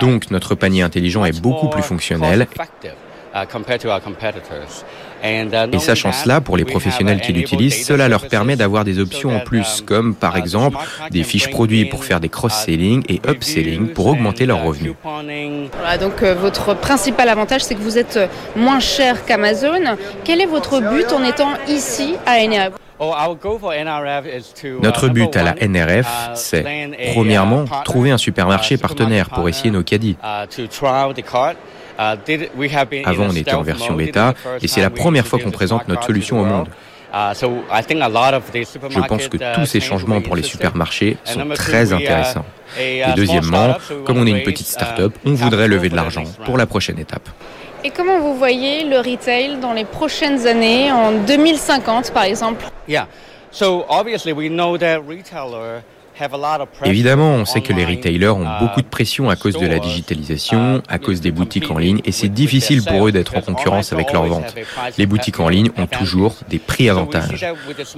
Donc 0.00 0.30
notre 0.30 0.54
panier 0.54 0.82
intelligent 0.82 1.24
est 1.24 1.40
beaucoup 1.40 1.68
plus 1.68 1.82
fonctionnel. 1.82 2.46
Et 5.22 5.78
sachant 5.78 6.12
cela, 6.12 6.40
pour 6.40 6.56
les 6.56 6.64
professionnels 6.64 7.20
qui 7.20 7.32
l'utilisent, 7.32 7.86
cela 7.86 8.08
leur 8.08 8.28
permet 8.28 8.56
d'avoir 8.56 8.84
des 8.84 8.98
options 8.98 9.36
en 9.36 9.40
plus, 9.40 9.82
comme 9.86 10.14
par 10.14 10.36
exemple 10.36 10.78
des 11.10 11.22
fiches 11.22 11.50
produits 11.50 11.84
pour 11.84 12.04
faire 12.04 12.20
des 12.20 12.28
cross-selling 12.28 13.04
et 13.08 13.20
upselling 13.28 13.88
pour 13.88 14.06
augmenter 14.06 14.46
leurs 14.46 14.62
revenus. 14.62 14.94
Voilà, 15.02 15.98
donc 15.98 16.22
euh, 16.22 16.34
votre 16.34 16.74
principal 16.74 17.28
avantage, 17.28 17.62
c'est 17.62 17.74
que 17.74 17.80
vous 17.80 17.98
êtes 17.98 18.18
moins 18.56 18.80
cher 18.80 19.24
qu'Amazon. 19.24 19.96
Quel 20.24 20.40
est 20.40 20.46
votre 20.46 20.80
but 20.80 21.12
en 21.12 21.24
étant 21.24 21.50
ici 21.68 22.14
à 22.26 22.38
NRF 22.46 22.72
notre 24.80 25.08
but 25.08 25.36
à 25.36 25.42
la 25.42 25.54
NRF, 25.54 26.06
c'est 26.34 26.64
premièrement 27.12 27.64
trouver 27.84 28.12
un 28.12 28.18
supermarché 28.18 28.76
partenaire 28.76 29.28
pour 29.30 29.48
essayer 29.48 29.70
nos 29.70 29.82
caddies. 29.82 30.16
Avant, 31.98 33.26
on 33.28 33.36
était 33.36 33.54
en 33.54 33.62
version 33.62 33.94
bêta 33.94 34.34
et 34.60 34.68
c'est 34.68 34.80
la 34.80 34.90
première 34.90 35.26
fois 35.26 35.38
qu'on 35.38 35.50
présente 35.50 35.88
notre 35.88 36.04
solution 36.04 36.40
au 36.40 36.44
monde. 36.44 36.68
Je 37.12 39.06
pense 39.06 39.28
que 39.28 39.54
tous 39.54 39.66
ces 39.66 39.80
changements 39.80 40.20
pour 40.22 40.34
les 40.34 40.42
supermarchés 40.42 41.16
sont 41.24 41.46
très 41.54 41.92
intéressants. 41.92 42.44
Et 42.80 43.02
deuxièmement, 43.16 43.76
comme 44.04 44.18
on 44.18 44.26
est 44.26 44.30
une 44.30 44.42
petite 44.42 44.66
start-up, 44.66 45.12
on 45.26 45.34
voudrait 45.34 45.68
lever 45.68 45.90
de 45.90 45.96
l'argent 45.96 46.24
pour 46.44 46.56
la 46.56 46.66
prochaine 46.66 46.98
étape. 46.98 47.28
Et 47.84 47.90
comment 47.90 48.20
vous 48.20 48.36
voyez 48.36 48.84
le 48.84 48.98
retail 48.98 49.58
dans 49.60 49.72
les 49.72 49.84
prochaines 49.84 50.46
années, 50.46 50.92
en 50.92 51.12
2050 51.12 52.12
par 52.12 52.22
exemple? 52.22 52.64
Évidemment, 56.84 57.34
on 57.34 57.44
sait 57.44 57.60
que 57.60 57.72
les 57.72 57.84
retailers 57.84 58.28
ont 58.28 58.46
beaucoup 58.60 58.82
de 58.82 58.86
pression 58.86 59.30
à 59.30 59.36
cause 59.36 59.58
de 59.58 59.66
la 59.66 59.78
digitalisation, 59.78 60.82
à 60.88 60.98
cause 60.98 61.20
des 61.20 61.30
boutiques 61.30 61.70
en 61.70 61.78
ligne, 61.78 62.00
et 62.04 62.12
c'est 62.12 62.28
difficile 62.28 62.82
pour 62.84 63.06
eux 63.06 63.12
d'être 63.12 63.36
en 63.36 63.40
concurrence 63.40 63.92
avec 63.92 64.12
leurs 64.12 64.26
ventes. 64.26 64.54
Les 64.98 65.06
boutiques 65.06 65.40
en 65.40 65.48
ligne 65.48 65.70
ont 65.76 65.86
toujours 65.86 66.34
des 66.48 66.58
prix 66.58 66.88
avantages. 66.88 67.46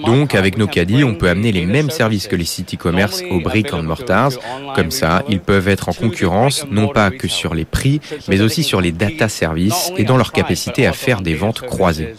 Donc, 0.05 0.35
avec 0.35 0.59
nos 0.59 0.67
caddies, 0.67 1.05
on 1.05 1.15
peut 1.15 1.29
amener 1.29 1.53
les 1.53 1.67
mêmes 1.67 1.91
services 1.91 2.29
que 2.29 2.37
les 2.37 2.45
sites 2.45 2.75
e-commerce 2.75 3.23
aux 3.31 3.41
brick 3.41 3.73
and 3.73 3.83
mortars. 3.83 4.33
Comme 4.75 4.91
ça, 4.91 5.23
ils 5.29 5.41
peuvent 5.41 5.69
être 5.69 5.89
en 5.89 5.93
concurrence, 5.93 6.67
non 6.71 6.89
pas 6.89 7.11
que 7.11 7.29
sur 7.29 7.55
les 7.55 7.65
prix, 7.65 8.01
mais 8.29 8.41
aussi 8.41 8.63
sur 8.63 8.81
les 8.81 8.93
data 8.93 9.29
services 9.29 9.93
et 9.97 10.05
dans 10.05 10.17
leur 10.17 10.33
capacité 10.33 10.87
à 10.87 10.93
faire 10.93 11.21
des 11.21 11.35
ventes 11.35 11.61
croisées. 11.61 12.15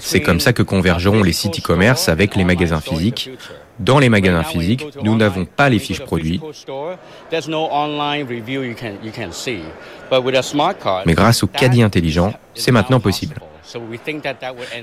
C'est 0.00 0.20
comme 0.20 0.40
ça 0.42 0.52
que 0.52 0.62
convergeront 0.62 1.22
les 1.22 1.32
sites 1.32 1.60
e-commerce 1.60 2.08
avec 2.08 2.36
les 2.36 2.44
magasins 2.44 2.80
physiques. 2.80 3.30
Dans 3.78 3.98
les 3.98 4.08
magasins 4.08 4.42
physiques, 4.42 4.84
nous 5.02 5.16
n'avons 5.16 5.44
pas 5.44 5.68
les 5.68 5.78
fiches 5.78 6.00
produits. 6.00 6.40
Mais 11.06 11.14
grâce 11.14 11.42
au 11.42 11.46
caddie 11.46 11.82
intelligent, 11.82 12.34
c'est 12.54 12.72
maintenant 12.72 13.00
possible. 13.00 13.36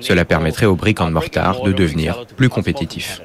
Cela 0.02 0.26
permettrait 0.26 0.66
aux 0.66 0.76
briques 0.76 1.02
en 1.02 1.12
mortar 1.12 1.62
de 1.62 1.72
devenir 1.72 2.26
plus 2.36 2.50
compétitifs. 2.50 3.22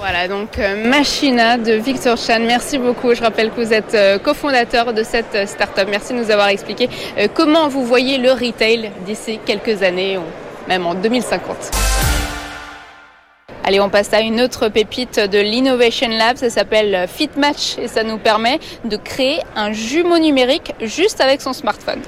Voilà, 0.00 0.28
donc 0.28 0.58
euh, 0.58 0.88
Machina 0.88 1.58
de 1.58 1.72
Victor 1.72 2.16
Chan. 2.16 2.40
Merci 2.40 2.78
beaucoup. 2.78 3.14
Je 3.14 3.20
rappelle 3.20 3.50
que 3.50 3.60
vous 3.60 3.72
êtes 3.74 3.94
euh, 3.94 4.18
cofondateur 4.18 4.94
de 4.94 5.02
cette 5.02 5.34
euh, 5.34 5.44
start-up. 5.44 5.88
Merci 5.90 6.14
de 6.14 6.18
nous 6.20 6.30
avoir 6.30 6.48
expliqué 6.48 6.88
comment 7.34 7.68
vous 7.68 7.84
voyez 7.84 8.16
le 8.16 8.32
retail 8.32 8.92
d'ici 9.04 9.38
quelques 9.44 9.82
années, 9.82 10.18
même 10.70 10.86
en 10.86 10.94
2050. 10.94 11.56
Allez, 13.64 13.80
on 13.80 13.90
passe 13.90 14.12
à 14.14 14.20
une 14.20 14.40
autre 14.40 14.68
pépite 14.68 15.18
de 15.18 15.38
l'Innovation 15.38 16.08
Lab, 16.08 16.36
ça 16.36 16.48
s'appelle 16.48 17.06
FitMatch 17.08 17.76
et 17.78 17.88
ça 17.88 18.04
nous 18.04 18.18
permet 18.18 18.60
de 18.84 18.96
créer 18.96 19.40
un 19.56 19.72
jumeau 19.72 20.18
numérique 20.18 20.72
juste 20.80 21.20
avec 21.20 21.40
son 21.40 21.52
smartphone. 21.52 22.00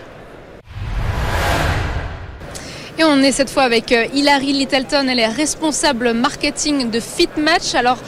Et 2.99 3.05
on 3.05 3.19
est 3.19 3.33
cette 3.33 3.51
fois 3.51 3.65
avec 3.65 3.91
euh, 3.91 4.05
Hilary 4.15 4.53
Littleton, 4.53 5.09
elle 5.09 5.19
est 5.19 5.27
responsable 5.27 6.13
marketing 6.13 6.91
de 6.91 7.01
FitMatch. 7.01 7.75
Alors, 7.75 7.99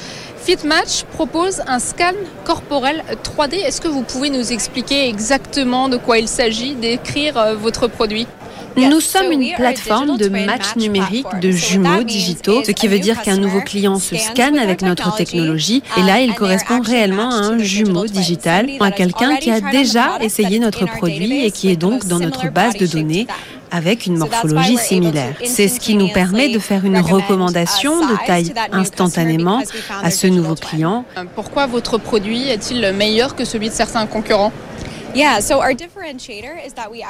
FitMatch 0.44 1.04
propose 1.04 1.62
un 1.66 1.78
scan 1.78 2.12
corporel 2.44 3.02
3D. 3.25 3.54
Est-ce 3.54 3.80
que 3.80 3.88
vous 3.88 4.02
pouvez 4.02 4.30
nous 4.30 4.52
expliquer 4.52 5.08
exactement 5.08 5.88
de 5.88 5.96
quoi 5.96 6.18
il 6.18 6.28
s'agit, 6.28 6.75
d'écrire 6.75 7.38
euh, 7.38 7.54
votre 7.56 7.88
produit? 7.88 8.28
Nous 8.76 9.00
sommes 9.00 9.33
une 9.33 9.54
plateforme 9.54 10.16
de 10.16 10.28
match 10.28 10.76
numérique 10.76 11.26
de 11.40 11.50
jumeaux 11.50 12.02
digitaux, 12.02 12.62
ce 12.64 12.73
qui 12.73 12.88
veut 12.88 12.99
dire 12.99 13.23
qu'un 13.23 13.37
nouveau 13.37 13.61
client 13.61 13.99
se 13.99 14.16
scanne 14.16 14.59
avec 14.59 14.83
notre 14.83 15.14
technologie 15.14 15.83
et 15.97 16.02
là, 16.02 16.21
il 16.21 16.35
correspond 16.35 16.81
réellement 16.81 17.31
à 17.31 17.35
un 17.35 17.59
jumeau 17.59 18.07
digital, 18.07 18.69
à 18.81 18.90
quelqu'un 18.90 19.37
qui 19.37 19.50
a 19.50 19.61
déjà 19.61 20.19
essayé 20.21 20.59
notre 20.59 20.87
produit 20.87 21.45
et 21.45 21.50
qui 21.50 21.71
est 21.71 21.76
donc 21.76 22.07
dans 22.07 22.19
notre 22.19 22.50
base 22.50 22.75
de 22.75 22.87
données 22.87 23.26
avec 23.71 24.07
une 24.07 24.19
morphologie 24.19 24.76
similaire. 24.76 25.35
C'est 25.45 25.69
ce 25.69 25.81
qui 25.81 25.97
nous 25.97 26.09
permet 26.09 26.49
de 26.49 26.59
faire 26.61 26.85
une 26.85 26.99
recommandation 26.99 28.07
de 28.07 28.26
taille 28.26 28.52
instantanément 28.73 29.62
à 30.02 30.11
ce 30.11 30.28
nouveau 30.28 30.54
client. 30.54 31.04
Pourquoi 31.35 31.66
votre 31.66 31.99
produit 31.99 32.49
est-il 32.49 32.93
meilleur 32.93 33.35
que 33.35 33.45
celui 33.45 33.69
de 33.71 33.75
certains 33.75 34.07
concurrents? 34.07 34.52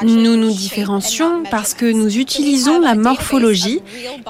Nous 0.02 0.37
nous 0.37 0.52
différencions 0.52 1.42
parce 1.50 1.73
que 1.73 1.90
nous 1.90 2.18
utilisons 2.18 2.80
la 2.80 2.94
morphologie 2.94 3.80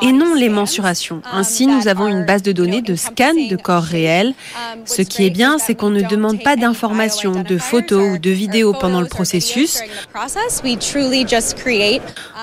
et 0.01 0.13
non 0.13 0.35
les 0.35 0.49
mensurations. 0.49 1.17
Um, 1.17 1.39
Ainsi, 1.39 1.67
nous 1.67 1.89
avons 1.89 2.07
une 2.07 2.25
base 2.25 2.43
de 2.43 2.53
données 2.53 2.83
de 2.83 2.95
scan 2.95 3.35
de 3.35 3.57
corps 3.57 3.83
réels. 3.83 4.35
Um, 4.55 4.81
Ce 4.85 5.03
qui 5.03 5.27
est 5.27 5.31
bien, 5.31 5.59
c'est 5.59 5.75
qu'on 5.75 5.91
ne 5.91 6.03
demande 6.03 6.43
pas 6.43 6.55
d'informations, 6.57 7.43
de 7.43 7.59
photos 7.59 8.15
ou 8.15 8.19
de 8.19 8.31
vidéos 8.31 8.75
pendant 8.75 9.01
le 9.01 9.09
processus. 9.09 9.81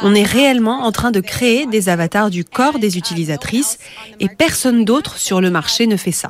On 0.03 0.15
est 0.15 0.23
réellement 0.23 0.83
en 0.83 0.91
train 0.91 1.11
de 1.11 1.19
créer 1.21 1.65
des 1.65 1.87
avatars 1.87 2.29
du 2.29 2.43
corps 2.43 2.79
des 2.79 2.97
utilisatrices 2.97 3.77
et 4.19 4.27
personne 4.27 4.83
d'autre 4.83 5.17
sur 5.17 5.39
le 5.39 5.49
marché 5.49 5.87
ne 5.87 5.95
fait 5.95 6.11
ça. 6.11 6.27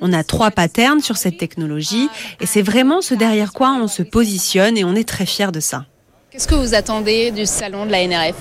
On 0.00 0.12
a 0.12 0.22
trois 0.22 0.50
patterns 0.50 1.00
sur 1.00 1.16
cette 1.16 1.36
technologie 1.36 2.08
et 2.40 2.46
c'est 2.46 2.62
vraiment 2.62 3.00
ce 3.02 3.14
derrière 3.14 3.52
quoi 3.52 3.72
on 3.72 3.88
se 3.88 4.02
positionne 4.02 4.35
et 4.76 4.84
on 4.84 4.94
est 4.94 5.08
très 5.08 5.26
fiers 5.26 5.52
de 5.52 5.60
ça. 5.60 5.86
Qu'est-ce 6.30 6.48
que 6.48 6.54
vous 6.54 6.74
attendez 6.74 7.30
du 7.30 7.46
salon 7.46 7.86
de 7.86 7.90
la 7.90 8.06
NRF 8.06 8.36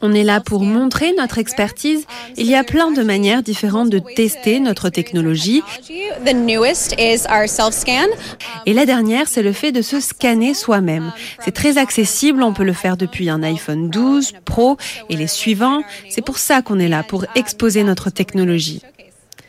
on 0.00 0.12
est 0.12 0.22
là 0.22 0.40
pour 0.40 0.62
montrer 0.62 1.12
notre 1.18 1.38
expertise. 1.38 2.06
Il 2.36 2.46
y 2.46 2.54
a 2.54 2.62
plein 2.62 2.92
de 2.92 3.02
manières 3.02 3.42
différentes 3.42 3.90
de 3.90 3.98
tester 3.98 4.60
notre 4.60 4.88
technologie. 4.88 5.62
Et 8.66 8.72
la 8.72 8.86
dernière, 8.86 9.26
c'est 9.26 9.42
le 9.42 9.52
fait 9.52 9.72
de 9.72 9.82
se 9.82 10.00
scanner 10.00 10.54
soi-même. 10.54 11.12
C'est 11.44 11.54
très 11.54 11.76
accessible, 11.76 12.42
on 12.42 12.52
peut 12.52 12.62
le 12.64 12.72
faire 12.72 12.96
depuis 12.96 13.30
un 13.30 13.42
iPhone 13.42 13.90
12 13.90 14.34
Pro 14.44 14.76
et 15.08 15.16
les 15.16 15.26
suivants. 15.26 15.82
C'est 16.08 16.24
pour 16.24 16.38
ça 16.38 16.62
qu'on 16.62 16.78
est 16.78 16.88
là, 16.88 17.02
pour 17.02 17.24
exposer 17.34 17.82
notre 17.82 18.10
technologie. 18.10 18.80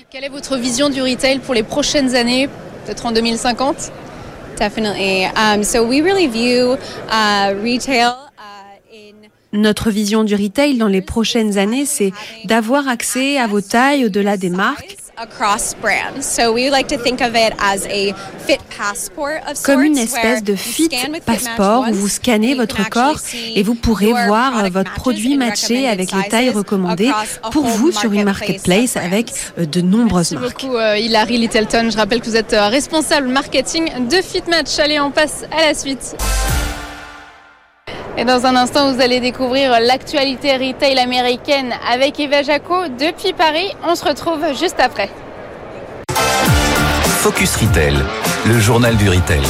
Quelle 0.09 0.23
est 0.23 0.29
votre 0.29 0.57
vision 0.57 0.89
du 0.89 1.01
retail 1.01 1.39
pour 1.39 1.53
les 1.53 1.63
prochaines 1.63 2.15
années, 2.15 2.49
peut-être 2.85 3.05
en 3.05 3.11
2050 3.11 3.91
so 5.63 5.83
we 5.83 6.01
really 6.01 6.27
view 6.27 6.77
retail. 7.63 8.13
Notre 9.51 9.91
vision 9.91 10.23
du 10.23 10.35
retail 10.35 10.77
dans 10.77 10.87
les 10.87 11.01
prochaines 11.01 11.59
années, 11.59 11.85
c'est 11.85 12.11
d'avoir 12.45 12.87
accès 12.87 13.37
à 13.37 13.45
vos 13.45 13.61
tailles 13.61 14.05
au-delà 14.05 14.35
des 14.35 14.49
marques 14.49 14.97
comme 19.63 19.83
une 19.83 19.97
espèce 19.97 20.43
de 20.43 20.55
fit 20.55 20.89
passeport 21.25 21.85
où 21.89 21.93
vous 21.93 22.07
scannez 22.07 22.55
votre 22.55 22.89
corps 22.89 23.19
et 23.55 23.63
vous 23.63 23.75
pourrez 23.75 24.11
voir 24.11 24.69
votre 24.69 24.93
produit 24.93 25.37
matché 25.37 25.87
avec 25.87 26.11
les 26.11 26.29
tailles 26.29 26.49
recommandées 26.49 27.11
pour 27.51 27.65
vous 27.65 27.91
sur 27.91 28.11
une 28.11 28.23
marketplace 28.23 28.97
avec 28.97 29.31
euh, 29.57 29.65
de 29.65 29.81
nombreuses 29.81 30.31
Merci 30.31 30.35
marques. 30.35 30.61
beaucoup 30.61 30.75
euh, 30.77 30.97
Hilary 30.97 31.37
Littleton. 31.37 31.89
Je 31.89 31.97
rappelle 31.97 32.21
que 32.21 32.25
vous 32.25 32.35
êtes 32.35 32.53
euh, 32.53 32.67
responsable 32.67 33.27
marketing 33.27 34.07
de 34.07 34.21
FitMatch. 34.21 34.79
Allez, 34.79 34.99
on 34.99 35.11
passe 35.11 35.45
à 35.51 35.67
la 35.67 35.73
suite. 35.73 36.15
Et 38.15 38.25
dans 38.25 38.45
un 38.45 38.55
instant, 38.55 38.93
vous 38.93 39.01
allez 39.01 39.19
découvrir 39.19 39.79
l'actualité 39.79 40.55
retail 40.55 40.99
américaine 40.99 41.73
avec 41.91 42.19
Eva 42.19 42.43
Jaco 42.43 42.87
depuis 42.87 43.33
Paris. 43.33 43.75
On 43.87 43.95
se 43.95 44.05
retrouve 44.05 44.45
juste 44.59 44.79
après. 44.79 45.09
Focus 47.23 47.55
Retail, 47.55 47.95
le 48.45 48.59
journal 48.59 48.95
du 48.97 49.09
retail. 49.09 49.41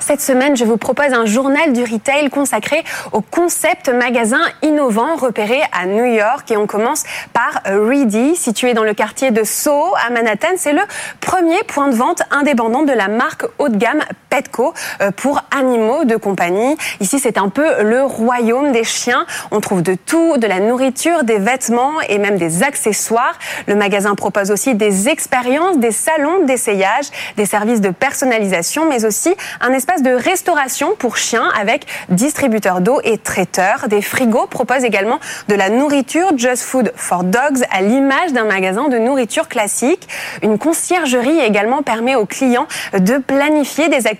Cette 0.00 0.22
semaine, 0.22 0.56
je 0.56 0.64
vous 0.64 0.76
propose 0.76 1.12
un 1.12 1.24
journal 1.24 1.72
du 1.72 1.84
retail 1.84 2.30
consacré 2.30 2.82
au 3.12 3.20
concept 3.20 3.88
magasin 3.88 4.40
innovant 4.60 5.14
repéré 5.14 5.60
à 5.70 5.86
New 5.86 6.04
York. 6.04 6.50
Et 6.50 6.56
on 6.56 6.66
commence 6.66 7.04
par 7.32 7.60
Reedy, 7.64 8.34
situé 8.34 8.74
dans 8.74 8.82
le 8.82 8.92
quartier 8.92 9.30
de 9.30 9.44
Soho 9.44 9.94
à 10.04 10.10
Manhattan. 10.10 10.56
C'est 10.56 10.72
le 10.72 10.82
premier 11.20 11.62
point 11.62 11.86
de 11.86 11.94
vente 11.94 12.22
indépendant 12.32 12.82
de 12.82 12.92
la 12.92 13.06
marque 13.06 13.44
haut 13.58 13.68
de 13.68 13.76
gamme 13.76 14.02
Petco 14.30 14.72
euh, 15.02 15.10
pour 15.10 15.42
animaux 15.50 16.04
de 16.04 16.16
compagnie. 16.16 16.76
Ici, 17.00 17.18
c'est 17.18 17.36
un 17.36 17.48
peu 17.48 17.82
le 17.82 18.02
royaume 18.02 18.72
des 18.72 18.84
chiens. 18.84 19.26
On 19.50 19.60
trouve 19.60 19.82
de 19.82 19.94
tout, 19.94 20.38
de 20.38 20.46
la 20.46 20.60
nourriture, 20.60 21.24
des 21.24 21.38
vêtements 21.38 22.00
et 22.08 22.18
même 22.18 22.38
des 22.38 22.62
accessoires. 22.62 23.38
Le 23.66 23.74
magasin 23.74 24.14
propose 24.14 24.50
aussi 24.50 24.74
des 24.74 25.08
expériences, 25.08 25.78
des 25.78 25.90
salons 25.90 26.44
d'essayage, 26.44 27.06
des 27.36 27.44
services 27.44 27.80
de 27.80 27.90
personnalisation, 27.90 28.88
mais 28.88 29.04
aussi 29.04 29.34
un 29.60 29.72
espace 29.72 30.02
de 30.02 30.12
restauration 30.12 30.94
pour 30.96 31.16
chiens 31.16 31.48
avec 31.60 31.86
distributeur 32.08 32.80
d'eau 32.80 33.00
et 33.02 33.18
traiteur. 33.18 33.88
Des 33.88 34.00
frigos 34.00 34.46
proposent 34.46 34.84
également 34.84 35.18
de 35.48 35.56
la 35.56 35.70
nourriture 35.70 36.30
Just 36.36 36.62
Food 36.62 36.92
for 36.94 37.24
Dogs 37.24 37.64
à 37.72 37.82
l'image 37.82 38.32
d'un 38.32 38.44
magasin 38.44 38.88
de 38.88 38.98
nourriture 38.98 39.48
classique. 39.48 40.08
Une 40.42 40.56
conciergerie 40.56 41.40
également 41.40 41.82
permet 41.82 42.14
aux 42.14 42.26
clients 42.26 42.68
de 42.92 43.18
planifier 43.18 43.88
des 43.88 44.06
activités 44.06 44.19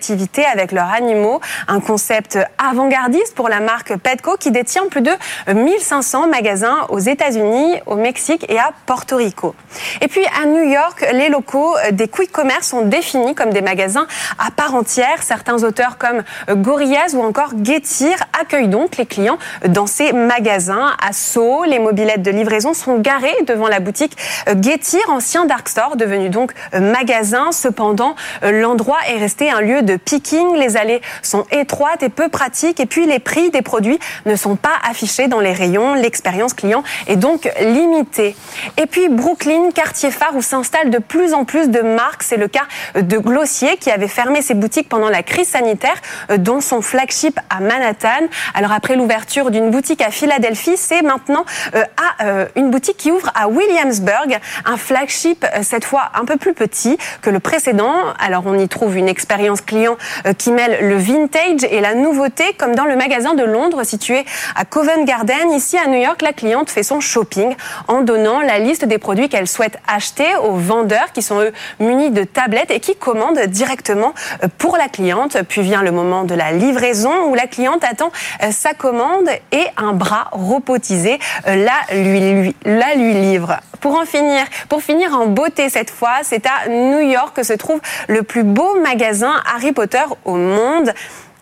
avec 0.51 0.71
leurs 0.71 0.89
animaux. 0.89 1.39
Un 1.67 1.79
concept 1.79 2.39
avant-gardiste 2.57 3.35
pour 3.35 3.49
la 3.49 3.59
marque 3.59 3.95
Petco 3.97 4.35
qui 4.37 4.51
détient 4.51 4.87
plus 4.89 5.01
de 5.01 5.11
1500 5.53 6.27
magasins 6.27 6.87
aux 6.89 6.99
États-Unis, 6.99 7.79
au 7.85 7.95
Mexique 7.95 8.45
et 8.49 8.57
à 8.57 8.71
Porto 8.85 9.17
Rico. 9.17 9.53
Et 10.01 10.07
puis 10.07 10.25
à 10.41 10.45
New 10.45 10.63
York, 10.63 11.05
les 11.13 11.29
locaux 11.29 11.75
des 11.91 12.07
quick 12.07 12.31
commerce 12.31 12.67
sont 12.67 12.81
définis 12.81 13.35
comme 13.35 13.51
des 13.51 13.61
magasins 13.61 14.07
à 14.39 14.51
part 14.51 14.73
entière. 14.73 15.21
Certains 15.21 15.63
auteurs 15.63 15.97
comme 15.97 16.23
Gorillaz 16.49 17.13
ou 17.13 17.21
encore 17.21 17.51
Getir 17.63 18.17
accueillent 18.39 18.67
donc 18.67 18.97
les 18.97 19.05
clients 19.05 19.37
dans 19.67 19.87
ces 19.87 20.13
magasins. 20.13 20.95
À 21.01 21.13
Sceaux, 21.13 21.63
les 21.65 21.79
mobilettes 21.79 22.23
de 22.23 22.31
livraison 22.31 22.73
sont 22.73 22.97
garées 22.97 23.35
devant 23.45 23.67
la 23.67 23.79
boutique 23.79 24.17
Getir, 24.61 25.01
ancien 25.09 25.45
dark 25.45 25.69
store, 25.69 25.95
devenu 25.95 26.29
donc 26.29 26.53
magasin. 26.73 27.51
Cependant, 27.51 28.15
l'endroit 28.41 28.99
est 29.07 29.17
resté 29.17 29.51
un 29.51 29.61
lieu 29.61 29.81
de 29.83 29.90
picking. 29.97 30.55
Les 30.55 30.77
allées 30.77 31.01
sont 31.21 31.45
étroites 31.51 32.03
et 32.03 32.09
peu 32.09 32.29
pratiques. 32.29 32.79
Et 32.79 32.85
puis, 32.85 33.05
les 33.05 33.19
prix 33.19 33.49
des 33.49 33.61
produits 33.61 33.99
ne 34.25 34.35
sont 34.35 34.55
pas 34.55 34.73
affichés 34.89 35.27
dans 35.27 35.39
les 35.39 35.53
rayons. 35.53 35.93
L'expérience 35.93 36.53
client 36.53 36.83
est 37.07 37.15
donc 37.15 37.49
limitée. 37.61 38.35
Et 38.77 38.85
puis, 38.85 39.09
Brooklyn, 39.09 39.71
quartier 39.73 40.11
phare 40.11 40.35
où 40.35 40.41
s'installent 40.41 40.89
de 40.89 40.99
plus 40.99 41.33
en 41.33 41.45
plus 41.45 41.69
de 41.69 41.81
marques. 41.81 42.23
C'est 42.23 42.37
le 42.37 42.47
cas 42.47 42.65
de 42.95 43.17
Glossier 43.17 43.77
qui 43.77 43.91
avait 43.91 44.07
fermé 44.07 44.41
ses 44.41 44.53
boutiques 44.53 44.89
pendant 44.89 45.09
la 45.09 45.23
crise 45.23 45.47
sanitaire, 45.47 45.95
euh, 46.29 46.37
dont 46.37 46.61
son 46.61 46.81
flagship 46.81 47.39
à 47.49 47.59
Manhattan. 47.59 48.27
Alors 48.53 48.71
après 48.71 48.95
l'ouverture 48.95 49.51
d'une 49.51 49.71
boutique 49.71 50.01
à 50.01 50.11
Philadelphie, 50.11 50.77
c'est 50.77 51.01
maintenant 51.01 51.45
euh, 51.75 51.83
à 51.97 52.25
euh, 52.25 52.45
une 52.55 52.69
boutique 52.69 52.97
qui 52.97 53.11
ouvre 53.11 53.31
à 53.35 53.47
Williamsburg, 53.47 54.39
un 54.65 54.77
flagship 54.77 55.45
cette 55.63 55.85
fois 55.85 56.11
un 56.13 56.25
peu 56.25 56.37
plus 56.37 56.53
petit 56.53 56.97
que 57.21 57.29
le 57.29 57.39
précédent. 57.39 57.93
Alors 58.19 58.43
on 58.45 58.57
y 58.57 58.67
trouve 58.67 58.97
une 58.97 59.07
expérience 59.07 59.61
client 59.61 59.80
client 59.81 59.97
qui 60.37 60.51
mêle 60.51 60.87
le 60.87 60.95
vintage 60.95 61.63
et 61.69 61.81
la 61.81 61.95
nouveauté, 61.95 62.43
comme 62.57 62.75
dans 62.75 62.85
le 62.85 62.95
magasin 62.95 63.33
de 63.33 63.43
Londres 63.43 63.83
situé 63.83 64.25
à 64.55 64.63
Covent 64.63 65.05
Garden. 65.05 65.51
Ici 65.51 65.77
à 65.77 65.87
New 65.87 65.99
York, 65.99 66.21
la 66.21 66.33
cliente 66.33 66.69
fait 66.69 66.83
son 66.83 66.99
shopping 66.99 67.55
en 67.87 68.01
donnant 68.01 68.41
la 68.41 68.59
liste 68.59 68.85
des 68.85 68.99
produits 68.99 69.27
qu'elle 69.27 69.47
souhaite 69.47 69.79
acheter 69.87 70.27
aux 70.43 70.55
vendeurs 70.55 71.11
qui 71.13 71.21
sont 71.21 71.39
eux 71.39 71.51
munis 71.79 72.11
de 72.11 72.23
tablettes 72.23 72.71
et 72.71 72.79
qui 72.79 72.95
commandent 72.95 73.41
directement 73.47 74.13
pour 74.57 74.77
la 74.77 74.87
cliente. 74.87 75.37
Puis 75.47 75.61
vient 75.61 75.81
le 75.81 75.91
moment 75.91 76.23
de 76.25 76.35
la 76.35 76.51
livraison 76.51 77.25
où 77.29 77.35
la 77.35 77.47
cliente 77.47 77.83
attend 77.83 78.11
sa 78.51 78.73
commande 78.73 79.29
et 79.51 79.65
un 79.77 79.93
bras 79.93 80.27
robotisé 80.31 81.17
la 81.45 81.95
lui, 81.95 82.55
la 82.65 82.93
lui 82.95 83.13
livre. 83.13 83.57
Pour 83.79 83.99
en 83.99 84.05
finir, 84.05 84.45
pour 84.69 84.83
finir 84.83 85.15
en 85.15 85.25
beauté 85.25 85.69
cette 85.69 85.89
fois, 85.89 86.19
c'est 86.21 86.45
à 86.45 86.69
New 86.69 86.99
York 86.99 87.35
que 87.35 87.41
se 87.41 87.53
trouve 87.53 87.81
le 88.07 88.21
plus 88.21 88.43
beau 88.43 88.79
magasin 88.79 89.33
Harry 89.51 89.70
Potter 89.73 90.03
au 90.25 90.35
monde. 90.35 90.93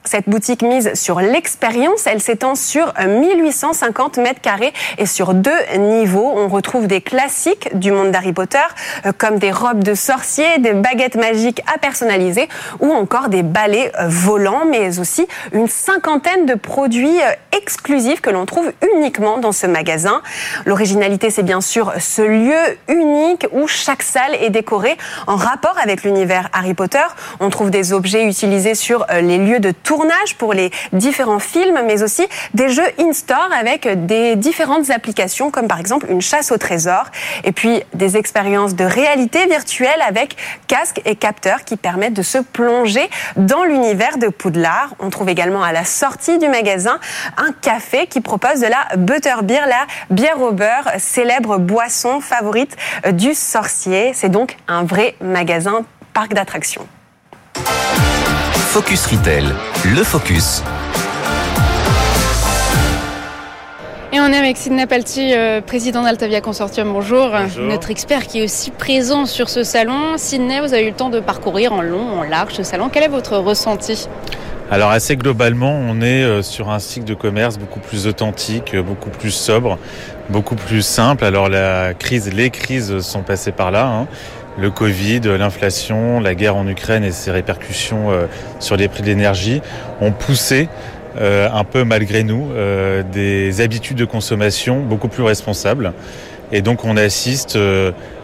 Cette 0.09 0.27
boutique 0.27 0.63
mise 0.63 0.95
sur 0.95 1.21
l'expérience, 1.21 2.07
elle 2.07 2.19
s'étend 2.19 2.55
sur 2.55 2.91
1850 2.99 4.17
mètres 4.17 4.41
carrés 4.41 4.73
et 4.97 5.05
sur 5.05 5.35
deux 5.35 5.51
niveaux. 5.77 6.33
On 6.35 6.47
retrouve 6.47 6.87
des 6.87 6.99
classiques 6.99 7.77
du 7.77 7.91
monde 7.91 8.09
d'Harry 8.09 8.33
Potter, 8.33 8.57
euh, 9.05 9.11
comme 9.15 9.37
des 9.37 9.51
robes 9.51 9.83
de 9.83 9.93
sorciers, 9.93 10.57
des 10.57 10.73
baguettes 10.73 11.15
magiques 11.15 11.61
à 11.71 11.77
personnaliser 11.77 12.49
ou 12.79 12.91
encore 12.91 13.29
des 13.29 13.43
balais 13.43 13.91
euh, 13.99 14.07
volants, 14.07 14.63
mais 14.67 14.99
aussi 14.99 15.27
une 15.53 15.67
cinquantaine 15.67 16.47
de 16.47 16.55
produits 16.55 17.21
euh, 17.21 17.31
exclusifs 17.55 18.19
que 18.19 18.31
l'on 18.31 18.47
trouve 18.47 18.71
uniquement 18.95 19.37
dans 19.37 19.51
ce 19.51 19.67
magasin. 19.67 20.23
L'originalité, 20.65 21.29
c'est 21.29 21.43
bien 21.43 21.61
sûr 21.61 21.93
ce 21.99 22.23
lieu 22.23 22.77
unique 22.87 23.45
où 23.51 23.67
chaque 23.67 24.01
salle 24.01 24.33
est 24.41 24.49
décorée 24.49 24.97
en 25.27 25.35
rapport 25.35 25.75
avec 25.79 26.01
l'univers 26.01 26.49
Harry 26.51 26.73
Potter. 26.73 27.05
On 27.39 27.51
trouve 27.51 27.69
des 27.69 27.93
objets 27.93 28.25
utilisés 28.25 28.73
sur 28.73 29.05
les 29.21 29.37
lieux 29.37 29.59
de 29.59 29.69
tournage 29.69 29.98
pour 30.37 30.53
les 30.53 30.71
différents 30.93 31.39
films, 31.39 31.79
mais 31.85 32.03
aussi 32.03 32.25
des 32.53 32.69
jeux 32.69 32.87
in-store 32.99 33.49
avec 33.57 34.05
des 34.05 34.35
différentes 34.35 34.89
applications, 34.89 35.51
comme 35.51 35.67
par 35.67 35.79
exemple 35.79 36.07
une 36.09 36.21
chasse 36.21 36.51
au 36.51 36.57
trésor, 36.57 37.05
et 37.43 37.51
puis 37.51 37.81
des 37.93 38.17
expériences 38.17 38.75
de 38.75 38.83
réalité 38.83 39.45
virtuelle 39.47 40.01
avec 40.07 40.35
casque 40.67 41.01
et 41.05 41.15
capteurs 41.15 41.63
qui 41.63 41.77
permettent 41.77 42.13
de 42.13 42.21
se 42.21 42.37
plonger 42.37 43.09
dans 43.35 43.63
l'univers 43.63 44.17
de 44.17 44.27
Poudlard. 44.27 44.93
On 44.99 45.09
trouve 45.09 45.29
également 45.29 45.63
à 45.63 45.71
la 45.71 45.85
sortie 45.85 46.37
du 46.37 46.47
magasin 46.47 46.99
un 47.37 47.51
café 47.51 48.07
qui 48.07 48.21
propose 48.21 48.61
de 48.61 48.67
la 48.67 48.95
butterbeer, 48.97 49.67
la 49.67 49.85
bière 50.09 50.41
au 50.41 50.51
beurre, 50.51 50.89
célèbre 50.97 51.57
boisson 51.57 52.21
favorite 52.21 52.75
du 53.11 53.33
sorcier. 53.33 54.11
C'est 54.13 54.29
donc 54.29 54.57
un 54.67 54.83
vrai 54.83 55.15
magasin 55.21 55.83
parc 56.13 56.33
d'attractions. 56.33 56.87
Focus 58.71 59.07
Retail, 59.07 59.45
le 59.95 60.03
focus. 60.03 60.61
Et 64.13 64.19
on 64.19 64.27
est 64.27 64.37
avec 64.37 64.57
Sidney 64.57 64.85
Palti, 64.85 65.33
euh, 65.33 65.59
président 65.59 66.03
d'Altavia 66.03 66.39
Consortium. 66.39 66.93
Bonjour. 66.93 67.31
Notre 67.59 67.89
expert 67.89 68.27
qui 68.27 68.41
est 68.41 68.43
aussi 68.43 68.69
présent 68.69 69.25
sur 69.25 69.49
ce 69.49 69.63
salon. 69.63 70.17
Sidney, 70.17 70.59
vous 70.59 70.75
avez 70.75 70.83
eu 70.83 70.89
le 70.89 70.95
temps 70.95 71.09
de 71.09 71.19
parcourir 71.19 71.73
en 71.73 71.81
long, 71.81 72.19
en 72.19 72.21
large 72.21 72.53
ce 72.53 72.61
salon. 72.61 72.91
Quel 72.93 73.01
est 73.01 73.07
votre 73.07 73.37
ressenti? 73.37 74.07
Alors 74.69 74.91
assez 74.91 75.17
globalement, 75.17 75.73
on 75.73 75.99
est 76.01 76.21
euh, 76.21 76.43
sur 76.43 76.69
un 76.69 76.77
cycle 76.77 77.05
de 77.07 77.15
commerce 77.15 77.57
beaucoup 77.57 77.79
plus 77.79 78.05
authentique, 78.05 78.75
euh, 78.75 78.83
beaucoup 78.83 79.09
plus 79.09 79.31
sobre, 79.31 79.79
beaucoup 80.29 80.53
plus 80.53 80.83
simple. 80.83 81.25
Alors 81.25 81.49
la 81.49 81.95
crise, 81.95 82.31
les 82.31 82.51
crises 82.51 82.99
sont 82.99 83.23
passées 83.23 83.51
par 83.51 83.71
là. 83.71 83.87
Hein 83.87 84.07
le 84.57 84.71
Covid, 84.71 85.21
l'inflation, 85.37 86.19
la 86.19 86.35
guerre 86.35 86.55
en 86.55 86.67
Ukraine 86.67 87.03
et 87.03 87.11
ses 87.11 87.31
répercussions 87.31 88.11
euh, 88.11 88.25
sur 88.59 88.75
les 88.75 88.87
prix 88.87 89.01
de 89.01 89.07
l'énergie 89.07 89.61
ont 90.01 90.11
poussé 90.11 90.67
euh, 91.19 91.49
un 91.51 91.63
peu 91.63 91.83
malgré 91.83 92.23
nous 92.23 92.49
euh, 92.51 93.03
des 93.03 93.61
habitudes 93.61 93.97
de 93.97 94.05
consommation 94.05 94.81
beaucoup 94.81 95.07
plus 95.07 95.23
responsables. 95.23 95.93
Et 96.51 96.61
donc 96.61 96.83
on 96.83 96.97
assiste 96.97 97.59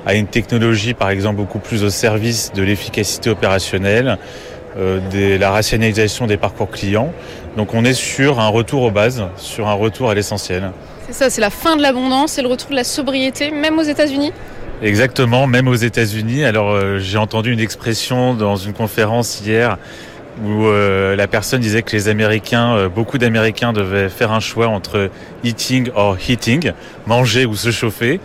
à 0.05 0.15
une 0.15 0.25
technologie 0.25 0.96
par 0.96 1.09
exemple 1.11 1.35
beaucoup 1.35 1.59
plus 1.59 1.83
au 1.83 1.92
service 1.92 2.51
de 2.53 2.64
l'efficacité 2.64 3.29
opérationnelle, 3.29 4.18
de 4.75 5.38
la 5.38 5.51
rationalisation 5.51 6.25
des 6.25 6.35
parcours 6.35 6.72
clients. 6.72 7.14
Donc 7.55 7.75
on 7.75 7.85
est 7.85 7.94
sur 7.94 8.40
un 8.40 8.48
retour 8.48 8.81
aux 8.81 8.90
bases, 8.90 9.24
sur 9.38 9.68
un 9.68 9.74
retour 9.74 10.09
à 10.09 10.16
l'essentiel. 10.16 10.72
C'est 11.05 11.14
ça, 11.14 11.29
c'est 11.29 11.40
la 11.40 11.51
fin 11.51 11.75
de 11.75 11.83
l'abondance, 11.83 12.31
c'est 12.31 12.42
le 12.42 12.48
retour 12.48 12.72
de 12.72 12.75
la 12.75 12.83
sobriété, 12.83 13.51
même 13.51 13.77
aux 13.77 13.83
États-Unis? 13.83 14.33
Exactement, 14.81 15.48
même 15.48 15.68
aux 15.68 15.75
États-Unis. 15.75 16.44
Alors 16.44 16.72
euh, 16.72 17.00
j'ai 17.00 17.18
entendu 17.18 17.51
une 17.51 17.61
expression 17.61 18.33
dans 18.33 18.57
une 18.57 18.74
conférence 18.74 19.42
hier 19.42 19.77
où 20.44 20.66
euh, 20.66 21.16
la 21.16 21.27
personne 21.27 21.61
disait 21.61 21.81
que 21.81 21.96
les 21.96 22.09
Américains, 22.09 22.75
euh, 22.75 22.90
beaucoup 22.90 23.18
d'Américains 23.18 23.72
devaient 23.72 24.09
faire 24.09 24.33
un 24.33 24.42
choix 24.42 24.68
entre 24.68 25.09
eating 25.46 25.90
or 25.96 26.18
heating, 26.20 26.74
manger 27.07 27.46
ou 27.46 27.55
se 27.55 27.72
chauffer. 27.72 28.20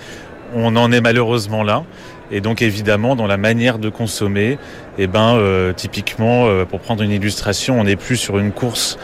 On 0.52 0.74
en 0.74 0.90
est 0.90 1.00
malheureusement 1.00 1.62
là. 1.62 1.84
Et 2.32 2.40
donc 2.40 2.62
évidemment, 2.62 3.16
dans 3.16 3.26
la 3.26 3.36
manière 3.36 3.78
de 3.78 3.88
consommer, 3.88 4.58
eh 4.98 5.06
ben, 5.06 5.34
euh, 5.34 5.72
typiquement, 5.72 6.46
euh, 6.46 6.64
pour 6.64 6.80
prendre 6.80 7.02
une 7.02 7.10
illustration, 7.10 7.80
on 7.80 7.84
n'est 7.84 7.96
plus 7.96 8.16
sur 8.16 8.38
une 8.38 8.52
course 8.52 8.98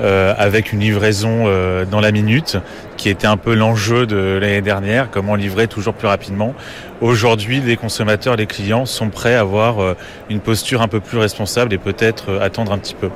euh, 0.00 0.34
avec 0.36 0.72
une 0.72 0.80
livraison 0.80 1.44
dans 1.90 2.00
la 2.00 2.12
minute, 2.12 2.58
qui 2.96 3.08
était 3.08 3.26
un 3.26 3.36
peu 3.36 3.54
l'enjeu 3.54 4.06
de 4.06 4.38
l'année 4.40 4.62
dernière, 4.62 5.10
comment 5.10 5.34
livrer 5.34 5.68
toujours 5.68 5.94
plus 5.94 6.08
rapidement. 6.08 6.54
Aujourd'hui, 7.00 7.60
les 7.60 7.76
consommateurs, 7.76 8.36
les 8.36 8.46
clients 8.46 8.86
sont 8.86 9.10
prêts 9.10 9.34
à 9.34 9.40
avoir 9.40 9.96
une 10.30 10.40
posture 10.40 10.82
un 10.82 10.88
peu 10.88 11.00
plus 11.00 11.18
responsable 11.18 11.72
et 11.74 11.78
peut-être 11.78 12.38
attendre 12.40 12.72
un 12.72 12.78
petit 12.78 12.94
peu 12.94 13.10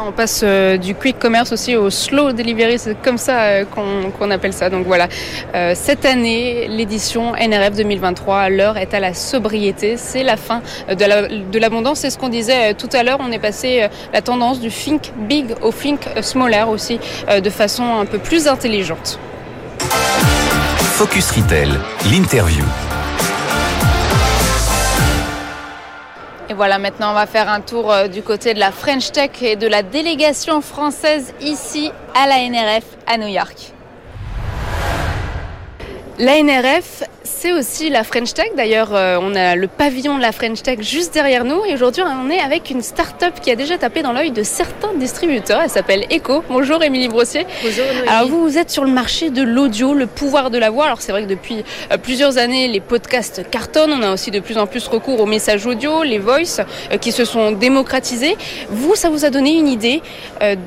on 0.00 0.12
passe 0.12 0.42
euh, 0.42 0.76
du 0.76 0.94
quick 0.94 1.18
commerce 1.18 1.52
aussi 1.52 1.76
au 1.76 1.90
slow 1.90 2.32
delivery, 2.32 2.78
c'est 2.78 3.00
comme 3.02 3.18
ça 3.18 3.40
euh, 3.42 3.64
qu'on 3.64 4.30
appelle 4.30 4.52
ça. 4.52 4.70
Donc 4.70 4.86
voilà, 4.86 5.08
euh, 5.54 5.74
cette 5.74 6.04
année, 6.04 6.66
l'édition 6.68 7.32
NRF 7.34 7.76
2023, 7.76 8.48
l'heure 8.48 8.76
est 8.76 8.94
à 8.94 9.00
la 9.00 9.14
sobriété. 9.14 9.96
C'est 9.96 10.22
la 10.22 10.36
fin 10.36 10.62
de 10.88 11.58
l'abondance. 11.58 12.00
c'est 12.00 12.10
ce 12.10 12.18
qu'on 12.18 12.28
disait 12.28 12.74
tout 12.74 12.88
à 12.92 13.02
l'heure. 13.02 13.18
On 13.20 13.32
est 13.32 13.38
passé 13.38 13.88
la 14.12 14.22
tendance 14.22 14.60
du 14.60 14.70
think 14.70 15.12
big 15.16 15.54
au 15.62 15.72
think 15.72 16.00
smaller 16.20 16.64
aussi, 16.68 16.98
de 17.42 17.50
façon 17.50 17.84
un 18.00 18.06
peu 18.06 18.18
plus 18.18 18.48
intelligente. 18.48 19.18
Focus 20.96 21.30
Retail, 21.32 21.70
l'interview. 22.10 22.64
Voilà, 26.56 26.78
maintenant 26.78 27.10
on 27.10 27.14
va 27.14 27.26
faire 27.26 27.48
un 27.48 27.60
tour 27.60 27.90
euh, 27.90 28.06
du 28.06 28.22
côté 28.22 28.54
de 28.54 28.60
la 28.60 28.70
French 28.70 29.10
Tech 29.10 29.42
et 29.42 29.56
de 29.56 29.66
la 29.66 29.82
délégation 29.82 30.60
française 30.60 31.34
ici 31.40 31.90
à 32.14 32.28
la 32.28 32.48
NRF 32.48 32.84
à 33.08 33.18
New 33.18 33.26
York. 33.26 33.73
La 36.20 36.40
NRF, 36.40 37.02
c'est 37.24 37.50
aussi 37.50 37.90
la 37.90 38.04
French 38.04 38.34
Tech. 38.34 38.50
D'ailleurs, 38.56 38.94
euh, 38.94 39.18
on 39.20 39.34
a 39.34 39.56
le 39.56 39.66
pavillon 39.66 40.16
de 40.16 40.22
la 40.22 40.30
French 40.30 40.62
Tech 40.62 40.78
juste 40.80 41.12
derrière 41.12 41.44
nous. 41.44 41.64
Et 41.64 41.74
aujourd'hui, 41.74 42.04
on 42.06 42.30
est 42.30 42.38
avec 42.38 42.70
une 42.70 42.82
start-up 42.82 43.34
qui 43.42 43.50
a 43.50 43.56
déjà 43.56 43.78
tapé 43.78 44.02
dans 44.02 44.12
l'œil 44.12 44.30
de 44.30 44.44
certains 44.44 44.94
distributeurs. 44.94 45.60
Elle 45.64 45.70
s'appelle 45.70 46.06
Echo. 46.10 46.44
Bonjour, 46.48 46.84
Émilie 46.84 47.08
Brossier. 47.08 47.48
Bonjour, 47.64 47.84
Noémie. 47.86 48.08
Alors, 48.08 48.28
vous, 48.28 48.42
vous 48.42 48.58
êtes 48.58 48.70
sur 48.70 48.84
le 48.84 48.92
marché 48.92 49.30
de 49.30 49.42
l'audio, 49.42 49.92
le 49.92 50.06
pouvoir 50.06 50.52
de 50.52 50.58
la 50.58 50.70
voix. 50.70 50.84
Alors, 50.84 51.02
c'est 51.02 51.10
vrai 51.10 51.24
que 51.24 51.28
depuis 51.28 51.64
euh, 51.90 51.98
plusieurs 51.98 52.38
années, 52.38 52.68
les 52.68 52.80
podcasts 52.80 53.50
cartonnent. 53.50 53.92
On 53.92 54.02
a 54.02 54.12
aussi 54.12 54.30
de 54.30 54.38
plus 54.38 54.56
en 54.56 54.68
plus 54.68 54.86
recours 54.86 55.20
aux 55.20 55.26
messages 55.26 55.66
audio, 55.66 56.04
les 56.04 56.20
voice, 56.20 56.60
euh, 56.92 56.96
qui 56.96 57.10
se 57.10 57.24
sont 57.24 57.50
démocratisés. 57.50 58.36
Vous, 58.70 58.94
ça 58.94 59.10
vous 59.10 59.24
a 59.24 59.30
donné 59.30 59.58
une 59.58 59.68
idée 59.68 60.00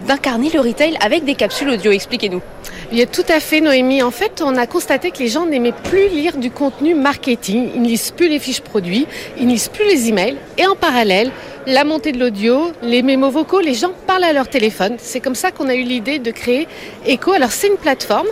d'incarner 0.08 0.50
le 0.50 0.60
retail 0.60 0.98
avec 1.00 1.24
des 1.24 1.36
capsules 1.36 1.70
audio. 1.70 1.92
Expliquez-nous. 1.92 2.42
Il 2.94 3.06
tout 3.08 3.26
à 3.28 3.42
fait, 3.42 3.60
Noémie. 3.60 4.02
En 4.02 4.12
fait, 4.12 4.42
on 4.42 4.56
a 4.56 4.66
constaté 4.66 5.12
que 5.12 5.20
les 5.20 5.28
gens 5.28 5.46
n'aimaient 5.46 5.74
plus 5.74 6.08
lire 6.08 6.38
du 6.38 6.50
contenu 6.52 6.96
marketing. 6.96 7.70
Ils 7.76 7.82
ne 7.82 7.88
lisent 7.88 8.12
plus 8.12 8.30
les 8.30 8.40
fiches 8.40 8.62
produits, 8.62 9.06
ils 9.38 9.46
ne 9.46 9.52
lisent 9.52 9.68
plus 9.68 9.86
les 9.86 10.08
emails. 10.08 10.38
Et 10.58 10.66
en 10.66 10.76
parallèle, 10.76 11.32
la 11.66 11.84
montée 11.84 12.14
de 12.14 12.20
l'audio, 12.20 12.72
les 12.82 13.02
mémos 13.02 13.34
vocaux, 13.34 13.60
les 13.60 13.74
gens 13.74 13.92
parlent 14.08 14.24
à 14.24 14.32
leur 14.32 14.48
téléphone. 14.48 14.96
C'est 15.00 15.20
comme 15.20 15.36
ça 15.36 15.52
qu'on 15.52 15.68
a 15.68 15.76
eu 15.76 15.84
l'idée 15.84 16.20
de 16.20 16.32
créer 16.32 16.66
Echo. 17.06 17.34
Alors, 17.34 17.52
c'est 17.52 17.68
une 17.68 17.76
plateforme 17.76 18.28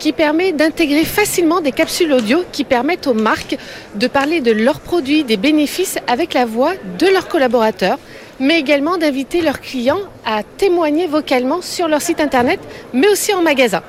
qui 0.00 0.12
permet 0.12 0.50
d'intégrer 0.50 1.04
facilement 1.04 1.60
des 1.60 1.72
capsules 1.72 2.12
audio 2.12 2.42
qui 2.50 2.64
permettent 2.64 3.06
aux 3.06 3.14
marques 3.14 3.56
de 3.94 4.06
parler 4.08 4.40
de 4.40 4.50
leurs 4.50 4.80
produits, 4.80 5.22
des 5.22 5.36
bénéfices 5.36 5.98
avec 6.08 6.34
la 6.34 6.46
voix 6.46 6.72
de 6.98 7.06
leurs 7.06 7.28
collaborateurs 7.28 7.98
mais 8.40 8.58
également 8.58 8.96
d'inviter 8.96 9.42
leurs 9.42 9.60
clients 9.60 10.00
à 10.24 10.42
témoigner 10.42 11.06
vocalement 11.06 11.60
sur 11.60 11.88
leur 11.88 12.00
site 12.00 12.20
internet, 12.20 12.58
mais 12.94 13.06
aussi 13.06 13.34
en 13.34 13.42
magasin. 13.42 13.82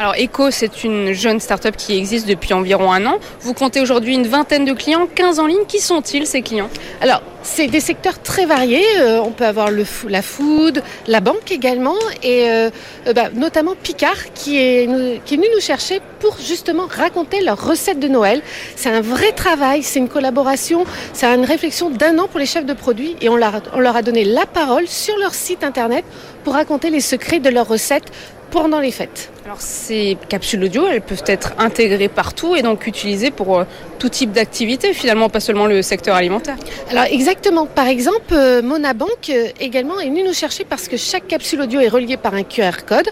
Alors 0.00 0.14
Eco, 0.18 0.50
c'est 0.50 0.82
une 0.82 1.12
jeune 1.12 1.40
start-up 1.40 1.76
qui 1.76 1.94
existe 1.94 2.26
depuis 2.26 2.54
environ 2.54 2.90
un 2.90 3.04
an. 3.04 3.18
Vous 3.42 3.52
comptez 3.52 3.82
aujourd'hui 3.82 4.14
une 4.14 4.26
vingtaine 4.26 4.64
de 4.64 4.72
clients, 4.72 5.06
15 5.14 5.38
en 5.40 5.46
ligne. 5.46 5.66
Qui 5.68 5.78
sont-ils 5.78 6.26
ces 6.26 6.40
clients? 6.40 6.70
Alors, 7.02 7.20
c'est 7.42 7.66
des 7.66 7.80
secteurs 7.80 8.18
très 8.22 8.46
variés. 8.46 8.82
Euh, 8.98 9.20
on 9.22 9.30
peut 9.30 9.44
avoir 9.44 9.68
la 9.70 10.22
food, 10.22 10.82
la 11.06 11.20
banque 11.20 11.52
également, 11.52 11.98
et 12.22 12.48
euh, 12.48 12.70
euh, 13.08 13.12
bah, 13.12 13.28
notamment 13.34 13.74
Picard 13.74 14.32
qui 14.34 14.56
est, 14.56 14.86
venu 14.86 15.44
nous 15.54 15.60
chercher 15.60 16.00
pour 16.20 16.38
justement 16.38 16.86
raconter 16.86 17.42
leurs 17.42 17.62
recettes 17.62 18.00
de 18.00 18.08
Noël. 18.08 18.40
C'est 18.76 18.88
un 18.88 19.02
vrai 19.02 19.32
travail, 19.32 19.82
c'est 19.82 19.98
une 19.98 20.08
collaboration, 20.08 20.86
c'est 21.12 21.26
une 21.26 21.44
réflexion 21.44 21.90
d'un 21.90 22.18
an 22.18 22.26
pour 22.26 22.40
les 22.40 22.46
chefs 22.46 22.64
de 22.64 22.72
produits, 22.72 23.16
et 23.20 23.28
on 23.28 23.36
leur, 23.36 23.60
on 23.74 23.80
leur 23.80 23.96
a 23.96 24.00
donné 24.02 24.24
la 24.24 24.46
parole 24.46 24.88
sur 24.88 25.18
leur 25.18 25.34
site 25.34 25.62
internet 25.62 26.06
pour 26.42 26.54
raconter 26.54 26.88
les 26.88 27.02
secrets 27.02 27.38
de 27.38 27.50
leurs 27.50 27.68
recettes 27.68 28.10
pendant 28.50 28.80
les 28.80 28.90
fêtes. 28.90 29.30
Alors 29.44 29.60
ces 29.60 30.16
capsules 30.28 30.62
audio, 30.64 30.86
elles 30.86 31.00
peuvent 31.00 31.24
être 31.26 31.52
intégrées 31.58 32.08
partout 32.08 32.54
et 32.56 32.62
donc 32.62 32.86
utilisées 32.86 33.30
pour 33.30 33.58
euh, 33.58 33.64
tout 33.98 34.08
type 34.08 34.32
d'activité, 34.32 34.92
finalement 34.92 35.28
pas 35.28 35.40
seulement 35.40 35.66
le 35.66 35.82
secteur 35.82 36.14
alimentaire. 36.14 36.56
Alors 36.90 37.04
exactement. 37.04 37.66
Par 37.66 37.86
exemple, 37.86 38.32
euh, 38.32 38.62
Monabank 38.62 39.30
euh, 39.30 39.48
également 39.58 39.98
est 39.98 40.06
venu 40.06 40.22
nous 40.22 40.34
chercher 40.34 40.64
parce 40.64 40.88
que 40.88 40.96
chaque 40.96 41.26
capsule 41.26 41.62
audio 41.62 41.80
est 41.80 41.88
reliée 41.88 42.16
par 42.16 42.34
un 42.34 42.42
QR 42.42 42.84
code 42.86 43.08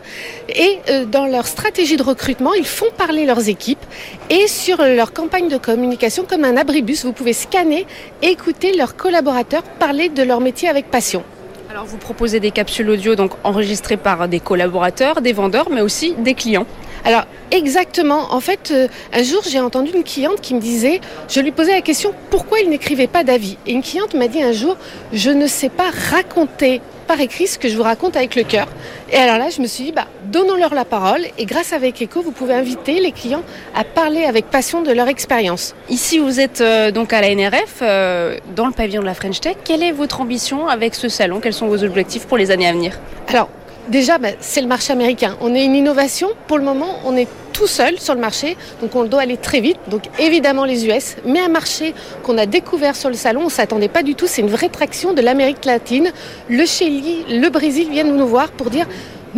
et 0.48 0.78
dans 1.06 1.26
leur 1.26 1.46
stratégie 1.46 1.96
de 1.96 2.02
recrutement, 2.02 2.54
ils 2.54 2.66
font 2.66 2.90
parler 2.96 3.26
leurs 3.26 3.48
équipes 3.48 3.84
et 4.30 4.46
sur 4.46 4.78
leur 4.78 5.12
campagne 5.12 5.48
de 5.48 5.56
communication 5.56 6.24
comme 6.28 6.44
un 6.44 6.56
abribus, 6.56 7.04
vous 7.04 7.12
pouvez 7.12 7.32
scanner 7.32 7.86
et 8.22 8.28
écouter 8.28 8.76
leurs 8.76 8.96
collaborateurs 8.96 9.62
parler 9.62 10.08
de 10.08 10.22
leur 10.22 10.40
métier 10.40 10.68
avec 10.68 10.90
passion. 10.90 11.22
Alors 11.70 11.84
vous 11.84 11.98
proposez 11.98 12.40
des 12.40 12.50
capsules 12.50 12.88
audio 12.88 13.14
donc 13.14 13.32
enregistrées 13.44 13.98
par 13.98 14.26
des 14.26 14.40
collaborateurs, 14.40 15.20
des 15.20 15.34
vendeurs, 15.34 15.68
mais 15.70 15.82
aussi 15.82 16.14
des 16.14 16.32
clients. 16.32 16.64
Alors 17.04 17.24
exactement. 17.50 18.32
En 18.32 18.40
fait, 18.40 18.70
euh, 18.70 18.88
un 19.12 19.22
jour 19.22 19.42
j'ai 19.46 19.60
entendu 19.60 19.90
une 19.94 20.02
cliente 20.02 20.40
qui 20.40 20.54
me 20.54 20.60
disait, 20.60 21.02
je 21.28 21.40
lui 21.40 21.52
posais 21.52 21.72
la 21.72 21.82
question 21.82 22.14
pourquoi 22.30 22.60
il 22.60 22.70
n'écrivait 22.70 23.06
pas 23.06 23.22
d'avis? 23.22 23.58
Et 23.66 23.72
une 23.72 23.82
cliente 23.82 24.14
m'a 24.14 24.28
dit 24.28 24.42
un 24.42 24.52
jour, 24.52 24.78
je 25.12 25.28
ne 25.28 25.46
sais 25.46 25.68
pas 25.68 25.90
raconter 26.10 26.80
par 27.08 27.20
écrit 27.20 27.48
ce 27.48 27.58
que 27.58 27.68
je 27.68 27.76
vous 27.76 27.82
raconte 27.82 28.16
avec 28.16 28.36
le 28.36 28.44
cœur. 28.44 28.68
Et 29.10 29.16
alors 29.16 29.38
là, 29.38 29.48
je 29.48 29.60
me 29.60 29.66
suis 29.66 29.84
dit, 29.84 29.92
bah, 29.92 30.06
donnons-leur 30.26 30.74
la 30.74 30.84
parole. 30.84 31.22
Et 31.38 31.46
grâce 31.46 31.72
à 31.72 31.76
Avec 31.78 32.02
Echo, 32.02 32.22
vous 32.22 32.32
pouvez 32.32 32.54
inviter 32.54 33.00
les 33.00 33.12
clients 33.12 33.42
à 33.74 33.84
parler 33.84 34.24
avec 34.24 34.46
passion 34.46 34.82
de 34.82 34.90
leur 34.90 35.06
expérience. 35.06 35.76
Ici, 35.88 36.18
vous 36.18 36.40
êtes 36.40 36.60
euh, 36.60 36.90
donc 36.90 37.12
à 37.12 37.20
la 37.20 37.32
NRF, 37.32 37.76
euh, 37.82 38.36
dans 38.56 38.66
le 38.66 38.72
pavillon 38.72 39.00
de 39.00 39.06
la 39.06 39.14
French 39.14 39.40
Tech. 39.40 39.56
Quelle 39.64 39.84
est 39.84 39.92
votre 39.92 40.20
ambition 40.20 40.66
avec 40.66 40.96
ce 40.96 41.08
salon? 41.08 41.38
Quels 41.40 41.52
sont 41.52 41.68
vos 41.68 41.84
objectifs 41.84 42.26
pour 42.26 42.36
les 42.36 42.50
années 42.50 42.66
à 42.66 42.72
venir? 42.72 42.98
Alors, 43.28 43.48
déjà, 43.88 44.18
bah, 44.18 44.28
c'est 44.40 44.60
le 44.60 44.66
marché 44.66 44.92
américain. 44.92 45.36
On 45.40 45.54
est 45.54 45.64
une 45.64 45.74
innovation. 45.74 46.28
Pour 46.46 46.58
le 46.58 46.64
moment, 46.64 46.98
on 47.04 47.16
est 47.16 47.28
tout 47.52 47.66
seul 47.66 47.98
sur 47.98 48.14
le 48.14 48.20
marché, 48.20 48.56
donc 48.80 48.94
on 48.94 49.04
doit 49.04 49.22
aller 49.22 49.36
très 49.36 49.60
vite. 49.60 49.78
Donc 49.88 50.02
évidemment 50.20 50.64
les 50.64 50.86
US, 50.86 51.16
mais 51.24 51.40
un 51.40 51.48
marché 51.48 51.92
qu'on 52.22 52.38
a 52.38 52.46
découvert 52.46 52.94
sur 52.94 53.08
le 53.08 53.16
salon, 53.16 53.40
on 53.42 53.44
ne 53.46 53.50
s'attendait 53.50 53.88
pas 53.88 54.04
du 54.04 54.14
tout. 54.14 54.28
C'est 54.28 54.42
une 54.42 54.48
vraie 54.48 54.68
traction 54.68 55.12
de 55.12 55.20
l'Amérique 55.20 55.64
latine. 55.64 56.12
Le 56.48 56.64
Chili, 56.66 57.24
le 57.28 57.48
Brésil 57.48 57.88
viennent 57.90 58.16
nous 58.16 58.28
voir 58.28 58.52
pour 58.52 58.70
dire 58.70 58.86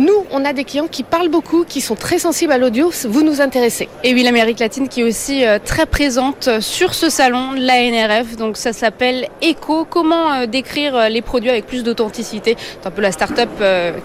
nous, 0.01 0.25
on 0.31 0.43
a 0.45 0.51
des 0.51 0.63
clients 0.63 0.87
qui 0.87 1.03
parlent 1.03 1.29
beaucoup, 1.29 1.63
qui 1.63 1.79
sont 1.79 1.93
très 1.93 2.17
sensibles 2.17 2.51
à 2.51 2.57
l'audio. 2.57 2.91
Vous 3.07 3.21
nous 3.21 3.39
intéressez. 3.39 3.87
Et 4.03 4.15
oui, 4.15 4.23
l'Amérique 4.23 4.57
latine 4.57 4.89
qui 4.89 5.01
est 5.01 5.03
aussi 5.03 5.45
euh, 5.45 5.59
très 5.63 5.85
présente 5.85 6.47
euh, 6.47 6.59
sur 6.59 6.95
ce 6.95 7.07
salon, 7.11 7.51
la 7.55 7.75
NRF. 7.83 8.35
Donc 8.35 8.57
ça 8.57 8.73
s'appelle 8.73 9.27
Echo. 9.43 9.85
Comment 9.85 10.33
euh, 10.33 10.45
décrire 10.47 11.07
les 11.07 11.21
produits 11.21 11.51
avec 11.51 11.67
plus 11.67 11.83
d'authenticité? 11.83 12.57
C'est 12.57 12.87
un 12.87 12.89
peu 12.89 13.03
la 13.03 13.11
start-up 13.11 13.49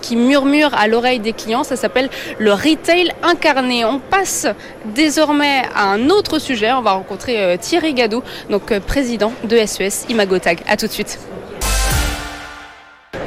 qui 0.02 0.16
murmure 0.16 0.74
à 0.74 0.86
l'oreille 0.86 1.20
des 1.20 1.32
clients. 1.32 1.64
Ça 1.64 1.76
s'appelle 1.76 2.10
le 2.38 2.52
retail 2.52 3.12
incarné. 3.22 3.86
On 3.86 3.98
passe 3.98 4.46
désormais 4.94 5.62
à 5.74 5.86
un 5.86 6.10
autre 6.10 6.38
sujet. 6.38 6.72
On 6.72 6.82
va 6.82 6.92
rencontrer 6.92 7.56
Thierry 7.58 7.94
Gadou, 7.94 8.22
donc 8.50 8.78
président 8.80 9.32
de 9.44 9.56
SES 9.64 10.04
e 10.08 10.12
Imagotag. 10.12 10.60
À 10.68 10.76
tout 10.76 10.88
de 10.88 10.92
suite 10.92 11.18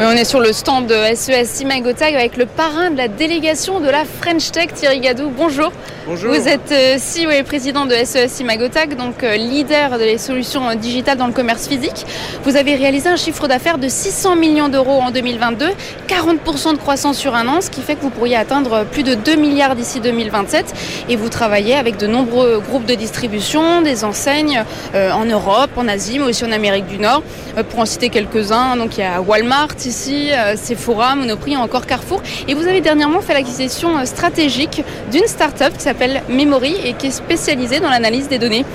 on 0.07 0.11
est 0.11 0.23
sur 0.23 0.39
le 0.39 0.53
stand 0.53 0.87
de 0.87 0.95
SES 1.13 1.61
Imagotag 1.61 2.15
avec 2.15 2.37
le 2.37 2.45
parrain 2.45 2.89
de 2.89 2.97
la 2.97 3.09
délégation 3.09 3.81
de 3.81 3.89
la 3.89 4.05
French 4.05 4.51
Tech, 4.51 4.73
Thierry 4.73 5.01
Gadou. 5.01 5.29
Bonjour. 5.29 5.73
Bonjour. 6.07 6.33
Vous 6.33 6.47
êtes 6.47 6.71
euh, 6.71 6.97
CEO 6.97 7.31
et 7.31 7.43
président 7.43 7.85
de 7.85 7.93
SES 7.93 8.39
Imagotag, 8.39 8.95
donc 8.95 9.23
euh, 9.23 9.35
leader 9.35 9.97
des 9.97 10.17
solutions 10.17 10.73
digitales 10.75 11.17
dans 11.17 11.27
le 11.27 11.33
commerce 11.33 11.67
physique. 11.67 12.05
Vous 12.45 12.55
avez 12.55 12.75
réalisé 12.75 13.09
un 13.09 13.17
chiffre 13.17 13.47
d'affaires 13.47 13.77
de 13.77 13.89
600 13.89 14.37
millions 14.37 14.69
d'euros 14.69 15.01
en 15.01 15.11
2022, 15.11 15.67
40% 16.07 16.71
de 16.73 16.77
croissance 16.77 17.17
sur 17.17 17.35
un 17.35 17.47
an, 17.49 17.59
ce 17.59 17.69
qui 17.69 17.81
fait 17.81 17.95
que 17.95 18.01
vous 18.01 18.09
pourriez 18.09 18.37
atteindre 18.37 18.85
plus 18.85 19.03
de 19.03 19.15
2 19.15 19.35
milliards 19.35 19.75
d'ici 19.75 19.99
2027. 19.99 20.73
Et 21.09 21.17
vous 21.17 21.29
travaillez 21.29 21.75
avec 21.75 21.97
de 21.97 22.07
nombreux 22.07 22.59
groupes 22.59 22.85
de 22.85 22.95
distribution, 22.95 23.81
des 23.81 24.05
enseignes 24.05 24.63
euh, 24.95 25.11
en 25.11 25.25
Europe, 25.25 25.71
en 25.75 25.89
Asie, 25.89 26.19
mais 26.19 26.25
aussi 26.25 26.45
en 26.45 26.51
Amérique 26.53 26.87
du 26.87 26.99
Nord. 26.99 27.21
pour 27.69 27.79
en 27.79 27.85
citer 27.85 28.09
quelques-uns, 28.09 28.77
donc 28.77 28.97
il 28.97 29.01
y 29.01 29.03
a 29.03 29.21
Walmart, 29.21 29.75
ici, 29.89 30.31
euh, 30.31 30.55
Sephora, 30.55 31.15
Monoprix, 31.15 31.57
encore 31.57 31.85
Carrefour. 31.85 32.21
Et 32.47 32.53
vous 32.53 32.67
avez 32.67 32.79
dernièrement 32.79 33.21
fait 33.21 33.33
l'acquisition 33.33 33.97
euh, 33.97 34.05
stratégique 34.05 34.83
d'une 35.11 35.25
start-up 35.25 35.73
qui 35.75 35.83
s'appelle 35.83 36.21
Memory 36.29 36.75
et 36.85 36.93
qui 36.93 37.07
est 37.07 37.11
spécialisée 37.11 37.79
dans 37.79 37.89
l'analyse 37.89 38.29
des 38.29 38.37
données. 38.37 38.65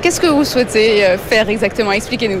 Qu'est-ce 0.00 0.20
que 0.20 0.28
vous 0.28 0.44
souhaitez 0.44 1.04
euh, 1.04 1.18
faire 1.18 1.48
exactement? 1.50 1.92
Expliquez-nous. 1.92 2.40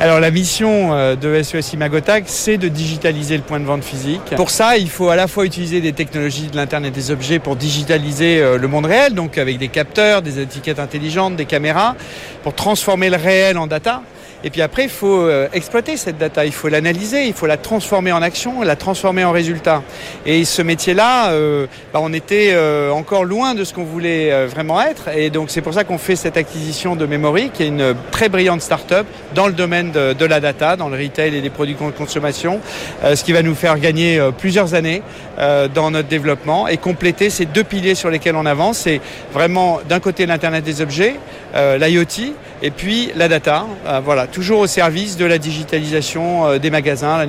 Alors 0.00 0.20
la 0.20 0.30
mission 0.30 1.16
de 1.16 1.42
SES 1.42 1.72
Imagotag, 1.72 2.22
c'est 2.28 2.56
de 2.56 2.68
digitaliser 2.68 3.36
le 3.36 3.42
point 3.42 3.58
de 3.58 3.64
vente 3.64 3.82
physique. 3.82 4.32
Pour 4.36 4.50
ça, 4.50 4.76
il 4.76 4.88
faut 4.88 5.08
à 5.08 5.16
la 5.16 5.26
fois 5.26 5.44
utiliser 5.44 5.80
des 5.80 5.92
technologies 5.92 6.46
de 6.46 6.56
l'Internet 6.56 6.94
des 6.94 7.10
objets 7.10 7.40
pour 7.40 7.56
digitaliser 7.56 8.40
le 8.56 8.68
monde 8.68 8.86
réel, 8.86 9.14
donc 9.14 9.38
avec 9.38 9.58
des 9.58 9.66
capteurs, 9.66 10.22
des 10.22 10.38
étiquettes 10.38 10.78
intelligentes, 10.78 11.34
des 11.34 11.46
caméras, 11.46 11.96
pour 12.44 12.54
transformer 12.54 13.10
le 13.10 13.16
réel 13.16 13.58
en 13.58 13.66
data. 13.66 14.02
Et 14.44 14.50
puis 14.50 14.62
après, 14.62 14.84
il 14.84 14.88
faut 14.88 15.22
euh, 15.22 15.48
exploiter 15.52 15.96
cette 15.96 16.16
data, 16.16 16.44
il 16.44 16.52
faut 16.52 16.68
l'analyser, 16.68 17.26
il 17.26 17.32
faut 17.32 17.46
la 17.46 17.56
transformer 17.56 18.12
en 18.12 18.22
action, 18.22 18.62
la 18.62 18.76
transformer 18.76 19.24
en 19.24 19.32
résultat. 19.32 19.82
Et 20.26 20.44
ce 20.44 20.62
métier-là, 20.62 21.30
euh, 21.30 21.66
bah, 21.92 21.98
on 22.00 22.12
était 22.12 22.50
euh, 22.52 22.90
encore 22.90 23.24
loin 23.24 23.54
de 23.54 23.64
ce 23.64 23.74
qu'on 23.74 23.84
voulait 23.84 24.46
vraiment 24.46 24.80
être. 24.80 25.08
Et 25.08 25.30
donc 25.30 25.50
c'est 25.50 25.60
pour 25.60 25.74
ça 25.74 25.82
qu'on 25.82 25.98
fait 25.98 26.14
cette 26.14 26.36
acquisition 26.36 26.94
de 26.94 27.04
Memory, 27.04 27.50
qui 27.50 27.64
est 27.64 27.68
une 27.68 27.94
très 28.12 28.28
brillante 28.28 28.62
start-up 28.62 29.06
dans 29.34 29.48
le 29.48 29.52
domaine 29.52 29.90
de, 29.90 30.24
la 30.24 30.40
data, 30.40 30.76
dans 30.76 30.88
le 30.88 30.96
retail 30.96 31.34
et 31.34 31.40
les 31.40 31.50
produits 31.50 31.74
de 31.74 31.90
consommation, 31.90 32.60
ce 33.02 33.24
qui 33.24 33.32
va 33.32 33.42
nous 33.42 33.54
faire 33.54 33.78
gagner 33.78 34.20
plusieurs 34.38 34.74
années 34.74 35.02
dans 35.74 35.90
notre 35.90 36.08
développement 36.08 36.66
et 36.68 36.76
compléter 36.76 37.30
ces 37.30 37.46
deux 37.46 37.64
piliers 37.64 37.94
sur 37.94 38.10
lesquels 38.10 38.36
on 38.36 38.46
avance. 38.46 38.78
C'est 38.78 39.00
vraiment 39.32 39.80
d'un 39.88 40.00
côté 40.00 40.26
l'Internet 40.26 40.64
des 40.64 40.80
objets, 40.80 41.16
l'IoT, 41.54 42.34
et 42.62 42.70
puis 42.70 43.10
la 43.14 43.28
data. 43.28 43.66
voilà 44.04 44.26
toujours 44.26 44.60
au 44.60 44.66
service 44.66 45.16
de 45.16 45.24
la 45.24 45.38
digitalisation 45.38 46.46
euh, 46.46 46.58
des 46.58 46.70
magasins. 46.70 47.26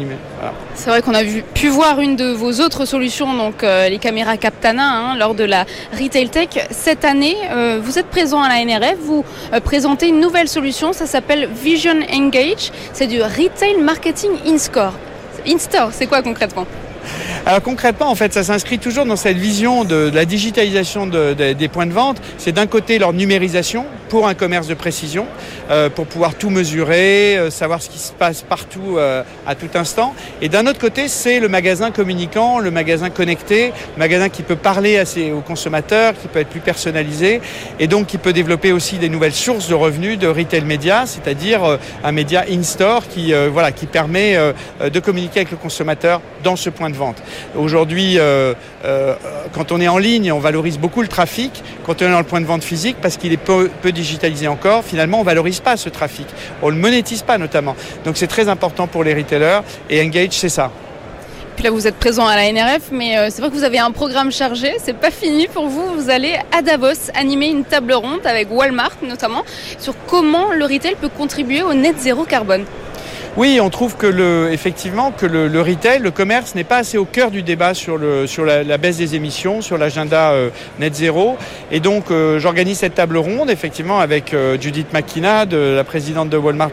C'est 0.76 0.90
vrai 0.90 1.02
qu'on 1.02 1.14
a 1.14 1.24
pu 1.54 1.68
voir 1.68 2.00
une 2.00 2.16
de 2.16 2.32
vos 2.32 2.54
autres 2.62 2.86
solutions, 2.86 3.36
donc 3.36 3.64
euh, 3.64 3.90
les 3.90 3.98
caméras 3.98 4.38
Captana, 4.38 4.84
hein, 4.84 5.18
lors 5.18 5.36
de 5.36 5.44
la 5.44 5.66
Retail 6.00 6.30
Tech. 6.30 6.50
Cette 6.72 7.06
année, 7.06 7.36
euh, 7.52 7.80
vous 7.82 8.00
êtes 8.00 8.08
présent 8.08 8.42
à 8.42 8.50
la 8.50 8.64
NRF, 8.64 8.98
vous 9.02 9.24
présentez 9.64 10.08
une 10.08 10.20
nouvelle 10.20 10.48
solution, 10.48 10.94
ça 10.94 11.06
s'appelle 11.06 11.50
Vision 11.52 12.00
Engage. 12.14 12.72
C'est 12.94 13.08
du 13.08 13.22
Retail 13.22 13.78
Marketing 13.82 14.32
In-Store. 14.46 14.94
In-Store, 15.48 15.90
c'est 15.92 16.08
quoi 16.08 16.22
concrètement? 16.22 16.66
Alors 17.46 17.62
concrètement, 17.62 18.10
en 18.10 18.16
fait, 18.16 18.34
ça 18.34 18.44
s'inscrit 18.44 18.80
toujours 18.80 19.06
dans 19.06 19.16
cette 19.16 19.38
vision 19.38 19.84
de, 19.84 20.12
la 20.14 20.26
digitalisation 20.26 21.08
des 21.08 21.68
points 21.68 21.86
de 21.86 21.94
vente. 21.94 22.22
C'est 22.38 22.52
d'un 22.52 22.68
côté 22.68 23.00
leur 23.00 23.14
numérisation 23.14 23.86
pour 24.10 24.28
un 24.28 24.34
commerce 24.34 24.68
de 24.68 24.74
précision, 24.74 25.28
euh, 25.70 25.90
pour 25.90 26.08
pouvoir 26.08 26.34
tout 26.34 26.50
mesurer, 26.50 27.38
euh, 27.38 27.52
savoir 27.52 27.82
ce 27.82 27.90
qui 27.90 28.00
se 28.00 28.12
passe 28.12 28.42
partout 28.42 28.98
euh, 28.98 29.24
à 29.46 29.56
tout 29.56 29.70
instant. 29.76 30.16
Et 30.42 30.50
d'un 30.50 30.66
autre 30.66 30.80
côté, 30.80 31.08
c'est 31.08 31.40
le 31.40 31.48
magasin 31.48 31.92
communicant, 31.92 32.60
le 32.60 32.72
magasin 32.72 33.12
connecté, 33.12 33.68
le 33.96 34.00
magasin 34.00 34.30
qui 34.30 34.42
peut 34.42 34.56
parler 34.56 34.98
à 34.98 35.06
ses, 35.06 35.32
aux 35.32 35.42
consommateurs, 35.42 36.14
qui 36.20 36.28
peut 36.28 36.40
être 36.40 36.50
plus 36.50 36.60
personnalisé, 36.60 37.40
et 37.80 37.88
donc 37.88 38.08
qui 38.08 38.18
peut 38.18 38.34
développer 38.34 38.72
aussi 38.72 38.98
des 38.98 39.10
nouvelles 39.10 39.34
sources 39.34 39.68
de 39.68 39.76
revenus 39.76 40.18
de 40.18 40.28
retail 40.28 40.64
média, 40.64 41.06
c'est-à-dire 41.06 41.78
un 42.04 42.12
média 42.12 42.46
in-store 42.50 43.08
qui, 43.08 43.34
voilà, 43.52 43.72
qui 43.72 43.86
permet 43.86 44.38
de 44.82 45.00
communiquer 45.00 45.42
avec 45.42 45.52
le 45.52 45.58
consommateur 45.58 46.22
dans 46.44 46.56
ce 46.56 46.70
point 46.70 46.90
de 46.90 46.96
vente. 46.96 47.18
Aujourd'hui, 47.58 48.18
euh, 48.18 48.54
euh, 48.86 49.16
quand 49.54 49.72
on 49.72 49.82
est 49.82 49.88
en 49.88 49.98
ligne, 49.98 50.32
on 50.32 50.40
valorise 50.40 50.78
beaucoup 50.78 51.02
le 51.02 51.08
trafic. 51.08 51.64
Quand 51.86 52.02
on 52.02 52.06
est 52.06 52.12
dans 52.12 52.20
le 52.20 52.26
point 52.26 52.42
de 52.42 52.46
vente 52.46 52.64
physique, 52.64 52.98
parce 53.02 53.18
qu'il 53.18 53.34
est 53.34 53.38
peu, 53.38 53.70
digitalisé 53.92 54.48
encore, 54.48 54.84
finalement, 54.84 55.20
on 55.20 55.24
valorise 55.24 55.60
pas 55.60 55.78
ce 55.78 55.90
trafic. 55.90 56.28
On 56.62 56.70
le 56.70 56.76
monétise 56.76 57.22
pas 57.22 57.38
notamment. 57.38 57.76
Donc 58.06 58.18
c'est 58.18 58.28
très 58.28 58.50
important 58.50 58.88
pour 58.88 59.04
les 59.04 59.14
retailers. 59.14 59.62
Et 59.90 60.02
Engage, 60.02 60.32
c'est 60.32 60.50
ça. 60.50 60.72
Puis 61.60 61.66
là, 61.66 61.72
vous 61.72 61.88
êtes 61.88 61.96
présent 61.96 62.26
à 62.26 62.38
la 62.38 62.50
NRF, 62.54 62.84
mais 62.94 63.18
euh, 63.18 63.28
c'est 63.30 63.42
vrai 63.42 63.50
que 63.50 63.56
vous 63.56 63.66
avez 63.66 63.80
un 63.80 63.92
programme 63.92 64.32
chargé. 64.32 64.72
C'est 64.82 64.96
pas 64.96 65.12
fini 65.12 65.48
pour 65.48 65.68
vous. 65.68 65.94
Vous 65.98 66.10
allez 66.10 66.38
à 66.58 66.62
Davos 66.62 67.12
animer 67.16 67.48
une 67.48 67.66
table 67.66 67.92
ronde 67.92 68.26
avec 68.26 68.48
Walmart 68.50 68.96
notamment 69.02 69.44
sur 69.78 69.94
comment 70.08 70.54
le 70.54 70.64
retail 70.64 70.96
peut 70.96 71.10
contribuer 71.10 71.62
au 71.62 71.74
net 71.74 71.98
zéro 72.00 72.24
carbone. 72.24 72.64
Oui, 73.38 73.60
on 73.62 73.70
trouve 73.70 73.96
que 73.96 74.08
le, 74.08 74.50
effectivement 74.52 75.12
que 75.12 75.26
le, 75.26 75.62
retail, 75.62 76.00
le 76.00 76.10
commerce 76.10 76.56
n'est 76.56 76.64
pas 76.64 76.78
assez 76.78 76.98
au 76.98 77.06
cœur 77.06 77.30
du 77.30 77.44
débat 77.44 77.74
sur, 77.74 77.98
le, 77.98 78.26
sur 78.26 78.44
la, 78.44 78.78
baisse 78.78 78.98
des 78.98 79.16
émissions, 79.16 79.62
sur 79.62 79.78
l'agenda 79.78 80.32
euh, 80.32 80.50
net 80.80 80.96
zéro. 80.96 81.38
Et 81.72 81.80
donc 81.80 82.10
euh, 82.10 82.40
j'organise 82.40 82.80
cette 82.80 82.96
table 82.96 83.18
ronde 83.18 83.52
effectivement 83.52 84.00
avec 84.00 84.34
euh, 84.34 84.58
Judith 84.60 84.92
McKenna, 84.94 85.46
de, 85.46 85.76
la 85.76 85.84
présidente 85.84 86.30
de 86.30 86.38
Walmart 86.38 86.72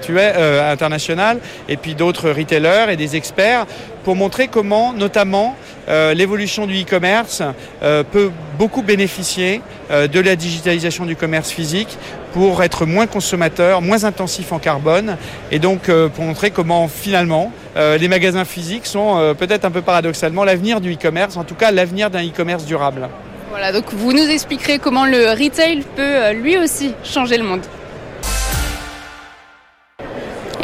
International, 0.71 1.39
et 1.69 1.77
puis 1.77 1.95
d'autres 1.95 2.31
retailers 2.31 2.91
et 2.91 2.97
des 2.97 3.17
experts 3.17 3.67
pour 4.07 4.15
montrer 4.15 4.47
comment, 4.47 4.93
notamment, 4.93 5.57
euh, 5.89 6.15
l'évolution 6.15 6.69
du 6.69 6.81
e-commerce 6.81 7.43
euh, 7.83 8.05
peut 8.05 8.31
beaucoup 8.57 8.83
bénéficier 8.83 9.63
euh, 9.91 10.07
de 10.07 10.21
la 10.21 10.37
digitalisation 10.37 11.07
du 11.07 11.17
commerce 11.17 11.51
physique 11.51 11.99
pour 12.33 12.63
être 12.63 12.87
moins 12.87 13.09
consommateur, 13.09 13.83
moins 13.83 14.05
intensif 14.05 14.53
en 14.53 14.61
carbone, 14.61 15.17
et 15.51 15.59
donc 15.59 15.91
pour 16.15 16.25
montrer 16.25 16.51
comment 16.51 16.87
finalement 16.87 17.51
les 17.75 18.09
magasins 18.09 18.45
physiques 18.45 18.85
sont 18.85 19.35
peut-être 19.39 19.65
un 19.65 19.71
peu 19.71 19.81
paradoxalement 19.81 20.45
l'avenir 20.45 20.83
du 20.83 20.93
e-commerce, 20.93 21.39
en 21.39 21.45
tout 21.45 21.55
cas 21.55 21.71
l'avenir 21.71 22.11
d'un 22.11 22.23
e-commerce 22.23 22.67
durable. 22.67 23.09
Voilà, 23.49 23.73
donc 23.73 23.87
vous 23.91 24.13
nous 24.13 24.29
expliquerez 24.29 24.79
comment 24.79 25.07
le 25.07 25.31
retail 25.31 25.83
peut 25.97 26.33
lui 26.33 26.59
aussi 26.59 26.93
changer 27.05 27.39
le 27.39 27.45
monde. 27.45 27.63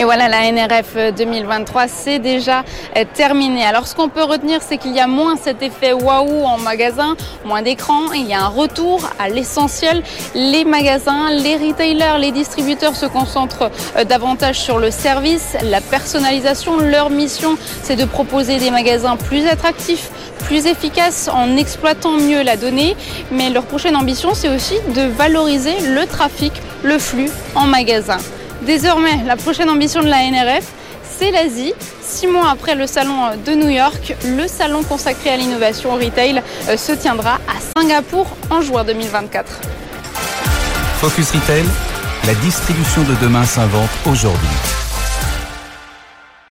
Et 0.03 0.05
voilà, 0.05 0.27
la 0.29 0.51
NRF 0.51 0.97
2023, 1.17 1.87
c'est 1.87 2.19
déjà 2.19 2.65
euh, 2.97 3.05
terminé. 3.15 3.65
Alors, 3.65 3.87
ce 3.87 3.95
qu'on 3.95 4.09
peut 4.09 4.25
retenir, 4.25 4.59
c'est 4.61 4.77
qu'il 4.77 4.97
y 4.97 4.99
a 4.99 5.07
moins 5.07 5.37
cet 5.37 5.63
effet 5.63 5.93
waouh 5.93 6.43
en 6.45 6.59
magasin, 6.59 7.15
moins 7.45 7.63
d'écran. 7.63 8.11
Il 8.13 8.27
y 8.27 8.35
a 8.35 8.43
un 8.43 8.49
retour 8.49 9.09
à 9.21 9.29
l'essentiel. 9.29 10.03
Les 10.35 10.65
magasins, 10.65 11.31
les 11.31 11.57
retailers, 11.57 12.19
les 12.19 12.33
distributeurs 12.33 12.97
se 12.97 13.07
concentrent 13.07 13.71
euh, 13.97 14.03
davantage 14.03 14.59
sur 14.59 14.81
le 14.81 14.91
service, 14.91 15.57
la 15.63 15.81
personnalisation. 15.81 16.79
Leur 16.79 17.09
mission, 17.09 17.57
c'est 17.85 17.95
de 17.95 18.05
proposer 18.05 18.59
des 18.59 18.73
magasins 18.73 19.17
plus 19.17 19.47
attractifs, 19.47 20.11
plus 20.47 20.67
efficaces 20.67 21.31
en 21.33 21.57
exploitant 21.57 22.15
mieux 22.15 22.43
la 22.43 22.57
donnée. 22.57 22.97
Mais 23.31 23.51
leur 23.51 23.67
prochaine 23.67 23.95
ambition, 23.95 24.35
c'est 24.35 24.49
aussi 24.49 24.75
de 24.97 25.03
valoriser 25.03 25.79
le 25.95 26.07
trafic, 26.07 26.55
le 26.83 26.99
flux 26.99 27.31
en 27.55 27.69
magasin. 27.69 28.19
Désormais, 28.67 29.19
la 29.27 29.37
prochaine 29.37 29.69
ambition 29.69 30.03
de 30.03 30.09
la 30.09 30.19
NRF, 30.31 30.65
c'est 31.19 31.31
l'Asie. 31.33 31.75
Six 32.01 32.27
mois 32.29 32.51
après 32.51 32.75
le 32.75 32.87
salon 32.87 33.37
de 33.45 33.53
New 33.53 33.69
York, 33.69 34.15
le 34.25 34.47
salon 34.47 34.83
consacré 34.85 35.31
à 35.31 35.37
l'innovation 35.37 35.95
au 35.95 35.97
retail 35.97 36.43
euh, 36.69 36.77
se 36.77 36.93
tiendra 36.93 37.41
à 37.49 37.81
Singapour 37.81 38.27
en 38.51 38.61
juin 38.61 38.85
2024. 38.85 39.61
Focus 41.01 41.33
Retail, 41.33 41.65
la 42.27 42.35
distribution 42.35 43.03
de 43.03 43.15
demain 43.21 43.45
s'invente 43.45 43.91
aujourd'hui. 44.07 44.82